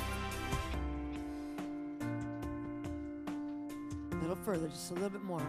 A 4.13 4.17
little 4.17 4.37
further, 4.37 4.69
just 4.69 4.91
a 4.91 4.95
little 4.95 5.11
bit 5.11 5.25
more. 5.25 5.47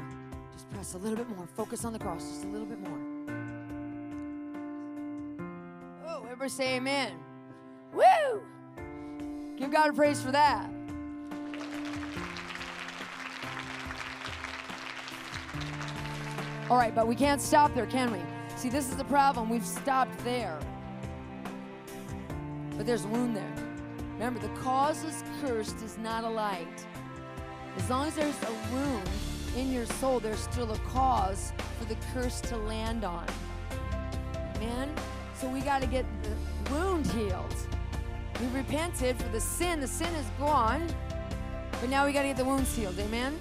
Just 0.54 0.70
press 0.72 0.94
a 0.94 0.98
little 0.98 1.18
bit 1.18 1.30
more. 1.36 1.48
Focus 1.56 1.84
on 1.86 1.94
the 1.94 2.00
cross, 2.00 2.24
just 2.28 2.46
a 2.46 2.48
little 2.48 2.68
bit 2.68 2.80
more. 2.80 3.00
Oh, 6.08 6.24
everybody 6.24 6.50
say 6.50 6.76
amen. 6.78 7.14
Woo! 7.94 8.42
Give 9.58 9.72
God 9.72 9.90
a 9.90 9.94
praise 9.94 10.22
for 10.22 10.32
that. 10.32 10.70
All 16.68 16.78
right, 16.78 16.96
but 16.96 17.08
we 17.08 17.16
can't 17.16 17.40
stop 17.40 17.76
there, 17.76 17.86
can 17.86 18.12
we? 18.12 18.20
See, 18.56 18.70
this 18.70 18.90
is 18.90 18.96
the 18.96 19.04
problem. 19.04 19.50
We've 19.50 19.66
stopped 19.66 20.18
there. 20.24 20.60
But 22.76 22.88
there's 22.88 23.06
a 23.06 23.08
wound 23.08 23.36
there. 23.36 23.54
Remember, 24.14 24.40
the 24.40 24.50
causeless 24.62 25.24
curse 25.42 25.74
does 25.74 26.00
not 26.00 26.24
alight. 26.24 26.86
As 27.78 27.88
long 27.88 28.08
as 28.08 28.16
there's 28.16 28.42
a 28.42 28.74
wound 28.74 29.08
in 29.56 29.72
your 29.72 29.86
soul, 29.86 30.20
there's 30.20 30.40
still 30.40 30.72
a 30.72 30.78
cause 30.80 31.54
for 31.78 31.86
the 31.86 31.98
curse 32.14 32.42
to 32.42 32.58
land 32.58 33.04
on. 33.04 33.28
Man, 34.60 34.92
so 35.40 35.48
we 35.48 35.62
got 35.62 35.82
to 35.82 35.88
get 35.88 36.06
the 36.24 36.72
wound 36.72 37.06
healed. 37.08 37.56
We 38.42 38.48
repented 38.58 39.18
for 39.18 39.30
the 39.30 39.42
sin. 39.42 39.82
The 39.82 39.88
sin 39.88 40.14
is 40.16 40.26
gone. 40.40 40.88
But 41.80 41.90
now 41.90 42.08
we 42.08 42.12
got 42.12 42.24
to 42.24 42.30
get 42.30 42.38
the 42.38 42.46
wounds 42.46 42.76
healed. 42.76 42.98
Amen? 42.98 43.38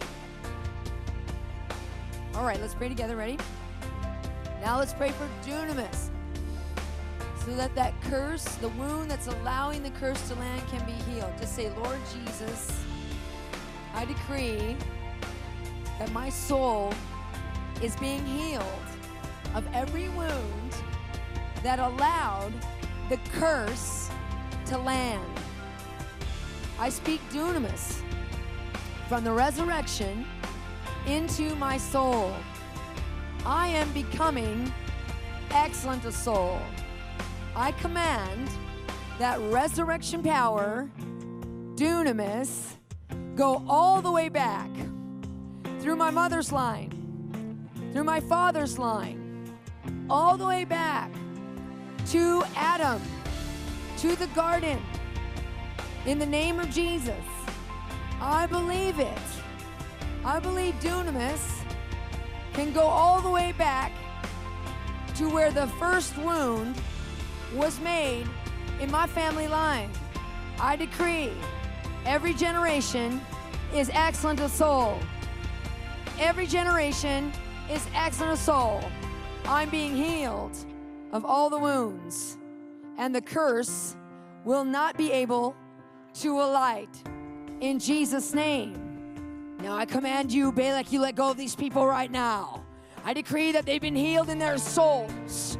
All 2.37 2.44
right, 2.44 2.61
let's 2.61 2.75
pray 2.75 2.88
together. 2.88 3.16
Ready? 3.16 3.38
Now 4.61 4.79
let's 4.79 4.92
pray 4.92 5.11
for 5.11 5.29
dunamis. 5.49 6.09
So 7.44 7.55
that 7.55 7.75
that 7.75 7.92
curse, 8.03 8.44
the 8.57 8.70
wound 8.70 9.11
that's 9.11 9.29
allowing 9.29 9.83
the 9.83 9.90
curse 9.90 10.29
to 10.29 10.35
land, 10.35 10.62
can 10.68 10.85
be 10.85 10.92
healed. 11.12 11.33
Just 11.38 11.55
say, 11.55 11.70
Lord 11.77 11.99
Jesus, 12.12 12.85
I 13.94 14.05
decree 14.05 14.77
that 15.99 16.11
my 16.12 16.29
soul 16.29 16.92
is 17.83 17.94
being 17.97 18.25
healed 18.25 18.64
of 19.55 19.64
every 19.73 20.09
wound 20.09 20.75
that 21.62 21.79
allowed 21.79 22.53
the 23.11 23.18
curse 23.35 24.11
to 24.66 24.79
land. 24.79 25.23
I 26.81 26.88
speak 26.88 27.20
dunamis 27.31 28.01
from 29.09 29.23
the 29.23 29.33
resurrection 29.33 30.27
into 31.07 31.55
my 31.57 31.77
soul. 31.77 32.33
I 33.45 33.69
am 33.69 33.93
becoming 33.93 34.73
excellent 35.51 36.05
of 36.05 36.14
soul. 36.14 36.61
I 37.55 37.73
command 37.73 38.49
that 39.19 39.38
resurrection 39.53 40.23
power, 40.23 40.90
dunamis, 41.77 42.73
go 43.37 43.62
all 43.69 44.01
the 44.01 44.11
way 44.11 44.29
back 44.29 44.71
through 45.81 45.97
my 45.97 46.11
mother's 46.11 46.51
line, 46.51 47.69
through 47.93 48.05
my 48.05 48.21
father's 48.21 48.79
line, 48.79 49.53
all 50.09 50.37
the 50.37 50.47
way 50.47 50.64
back 50.64 51.12
to 52.07 52.43
Adam, 52.57 53.01
to 53.99 54.17
the 54.17 54.27
garden. 54.29 54.81
In 56.07 56.19
the 56.19 56.27
name 56.27 56.59
of 56.59 56.71
Jesus, 56.71 57.25
I 58.21 58.47
believe 58.47 58.99
it. 58.99 59.19
I 60.24 60.40
believe 60.40 60.74
dunamis 60.80 61.62
can 62.54 62.72
go 62.72 62.80
all 62.80 63.20
the 63.20 63.28
way 63.28 63.52
back 63.52 63.92
to 65.16 65.28
where 65.28 65.50
the 65.50 65.66
first 65.78 66.16
wound 66.16 66.76
was 67.54 67.78
made 67.80 68.26
in 68.80 68.90
my 68.90 69.06
family 69.06 69.46
line. 69.48 69.90
I 70.58 70.76
decree 70.76 71.32
every 72.06 72.32
generation 72.32 73.20
is 73.74 73.90
excellent 73.92 74.40
of 74.40 74.50
soul. 74.50 74.98
Every 76.18 76.46
generation 76.46 77.30
is 77.70 77.87
excellent 77.94 78.32
of 78.32 78.38
soul. 78.38 78.82
I'm 79.44 79.68
being 79.68 79.94
healed 79.94 80.56
of 81.12 81.26
all 81.26 81.50
the 81.50 81.58
wounds, 81.58 82.38
and 82.96 83.14
the 83.14 83.20
curse 83.20 83.94
will 84.44 84.64
not 84.64 84.96
be 84.96 85.12
able 85.12 85.54
to 86.14 86.40
alight. 86.40 87.02
In 87.60 87.78
Jesus' 87.78 88.32
name. 88.32 88.84
Now 89.61 89.77
I 89.77 89.85
command 89.85 90.33
you, 90.33 90.53
Balak, 90.53 90.93
you 90.93 91.01
let 91.01 91.14
go 91.14 91.31
of 91.31 91.37
these 91.37 91.55
people 91.57 91.87
right 91.87 92.11
now. 92.11 92.64
I 93.05 93.12
decree 93.12 93.53
that 93.53 93.67
they've 93.67 93.81
been 93.81 93.97
healed 93.97 94.31
in 94.31 94.38
their 94.38 94.59
souls 94.59 95.59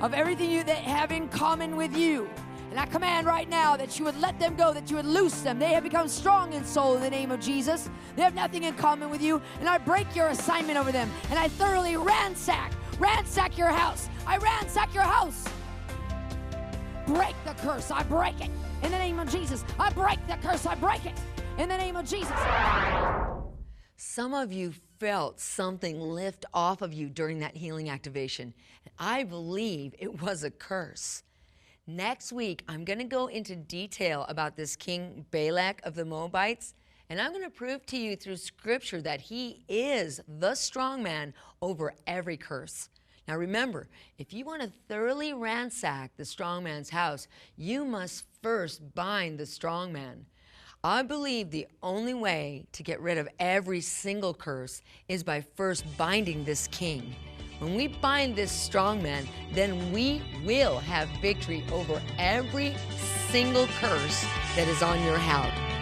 of 0.00 0.14
everything 0.14 0.50
you 0.50 0.64
that 0.64 0.78
have 0.78 1.12
in 1.12 1.28
common 1.28 1.76
with 1.76 1.96
you. 1.96 2.28
And 2.70 2.80
I 2.80 2.86
command 2.86 3.26
right 3.26 3.48
now 3.48 3.76
that 3.76 3.98
you 3.98 4.04
would 4.04 4.20
let 4.20 4.38
them 4.40 4.56
go, 4.56 4.72
that 4.72 4.90
you 4.90 4.96
would 4.96 5.06
loose 5.06 5.42
them. 5.42 5.60
They 5.60 5.74
have 5.74 5.84
become 5.84 6.08
strong 6.08 6.52
in 6.52 6.64
soul 6.64 6.96
in 6.96 7.02
the 7.02 7.10
name 7.10 7.30
of 7.30 7.38
Jesus. 7.38 7.88
They 8.16 8.22
have 8.22 8.34
nothing 8.34 8.64
in 8.64 8.74
common 8.74 9.10
with 9.10 9.22
you. 9.22 9.40
And 9.60 9.68
I 9.68 9.78
break 9.78 10.16
your 10.16 10.28
assignment 10.28 10.76
over 10.76 10.90
them. 10.90 11.08
And 11.30 11.38
I 11.38 11.46
thoroughly 11.46 11.96
ransack, 11.96 12.72
ransack 12.98 13.56
your 13.56 13.68
house. 13.68 14.08
I 14.26 14.38
ransack 14.38 14.92
your 14.92 15.04
house. 15.04 15.44
Break 17.06 17.36
the 17.44 17.54
curse. 17.54 17.90
I 17.90 18.02
break 18.02 18.40
it. 18.40 18.50
In 18.82 18.90
the 18.90 18.98
name 18.98 19.20
of 19.20 19.30
Jesus. 19.30 19.64
I 19.78 19.90
break 19.90 20.18
the 20.26 20.36
curse. 20.36 20.66
I 20.66 20.74
break 20.74 21.06
it. 21.06 21.14
In 21.56 21.68
the 21.68 21.78
name 21.78 21.94
of 21.94 22.04
Jesus. 22.04 22.36
Some 23.96 24.34
of 24.34 24.52
you 24.52 24.74
felt 24.98 25.38
something 25.38 26.00
lift 26.00 26.44
off 26.52 26.82
of 26.82 26.92
you 26.92 27.08
during 27.08 27.38
that 27.38 27.56
healing 27.56 27.88
activation. 27.88 28.52
I 28.98 29.22
believe 29.22 29.94
it 30.00 30.20
was 30.20 30.42
a 30.42 30.50
curse. 30.50 31.22
Next 31.86 32.32
week, 32.32 32.64
I'm 32.66 32.84
going 32.84 32.98
to 32.98 33.04
go 33.04 33.28
into 33.28 33.54
detail 33.54 34.26
about 34.28 34.56
this 34.56 34.74
king 34.74 35.26
Balak 35.30 35.80
of 35.84 35.94
the 35.94 36.04
Moabites, 36.04 36.74
and 37.08 37.20
I'm 37.20 37.30
going 37.30 37.44
to 37.44 37.50
prove 37.50 37.86
to 37.86 37.96
you 37.96 38.16
through 38.16 38.38
scripture 38.38 39.00
that 39.02 39.20
he 39.20 39.64
is 39.68 40.20
the 40.26 40.56
strong 40.56 41.04
man 41.04 41.34
over 41.62 41.94
every 42.08 42.36
curse. 42.36 42.88
Now 43.28 43.36
remember, 43.36 43.86
if 44.18 44.32
you 44.32 44.44
want 44.44 44.62
to 44.62 44.72
thoroughly 44.88 45.32
ransack 45.32 46.16
the 46.16 46.24
strong 46.24 46.64
man's 46.64 46.90
house, 46.90 47.28
you 47.56 47.84
must 47.84 48.24
first 48.42 48.92
bind 48.96 49.38
the 49.38 49.46
strong 49.46 49.92
man. 49.92 50.26
I 50.86 51.00
believe 51.00 51.50
the 51.50 51.66
only 51.82 52.12
way 52.12 52.66
to 52.72 52.82
get 52.82 53.00
rid 53.00 53.16
of 53.16 53.26
every 53.38 53.80
single 53.80 54.34
curse 54.34 54.82
is 55.08 55.22
by 55.22 55.40
first 55.40 55.82
binding 55.96 56.44
this 56.44 56.66
king. 56.66 57.14
When 57.58 57.74
we 57.74 57.88
bind 57.88 58.36
this 58.36 58.52
strong 58.52 59.02
man, 59.02 59.26
then 59.54 59.92
we 59.92 60.20
will 60.44 60.78
have 60.80 61.08
victory 61.22 61.64
over 61.72 62.02
every 62.18 62.76
single 63.30 63.66
curse 63.80 64.26
that 64.56 64.68
is 64.68 64.82
on 64.82 65.02
your 65.04 65.16
house. 65.16 65.73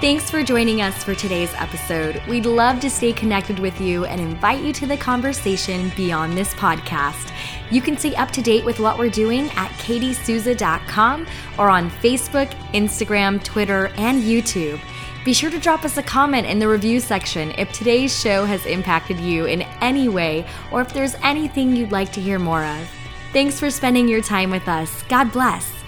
Thanks 0.00 0.30
for 0.30 0.42
joining 0.42 0.80
us 0.80 1.04
for 1.04 1.14
today's 1.14 1.52
episode. 1.56 2.22
We'd 2.26 2.46
love 2.46 2.80
to 2.80 2.88
stay 2.88 3.12
connected 3.12 3.58
with 3.58 3.78
you 3.82 4.06
and 4.06 4.18
invite 4.18 4.64
you 4.64 4.72
to 4.72 4.86
the 4.86 4.96
conversation 4.96 5.92
beyond 5.94 6.38
this 6.38 6.54
podcast. 6.54 7.34
You 7.70 7.82
can 7.82 7.98
stay 7.98 8.14
up 8.14 8.30
to 8.30 8.40
date 8.40 8.64
with 8.64 8.80
what 8.80 8.98
we're 8.98 9.10
doing 9.10 9.50
at 9.56 9.70
katiesouza.com 9.72 11.26
or 11.58 11.68
on 11.68 11.90
Facebook, 11.90 12.48
Instagram, 12.72 13.44
Twitter, 13.44 13.88
and 13.98 14.22
YouTube. 14.22 14.80
Be 15.22 15.34
sure 15.34 15.50
to 15.50 15.60
drop 15.60 15.84
us 15.84 15.98
a 15.98 16.02
comment 16.02 16.46
in 16.46 16.58
the 16.58 16.66
review 16.68 16.98
section 16.98 17.50
if 17.58 17.70
today's 17.70 18.18
show 18.18 18.46
has 18.46 18.64
impacted 18.64 19.20
you 19.20 19.44
in 19.44 19.60
any 19.82 20.08
way 20.08 20.46
or 20.72 20.80
if 20.80 20.94
there's 20.94 21.14
anything 21.16 21.76
you'd 21.76 21.92
like 21.92 22.10
to 22.12 22.22
hear 22.22 22.38
more 22.38 22.64
of. 22.64 22.88
Thanks 23.34 23.60
for 23.60 23.70
spending 23.70 24.08
your 24.08 24.22
time 24.22 24.50
with 24.50 24.66
us. 24.66 25.02
God 25.10 25.30
bless. 25.30 25.79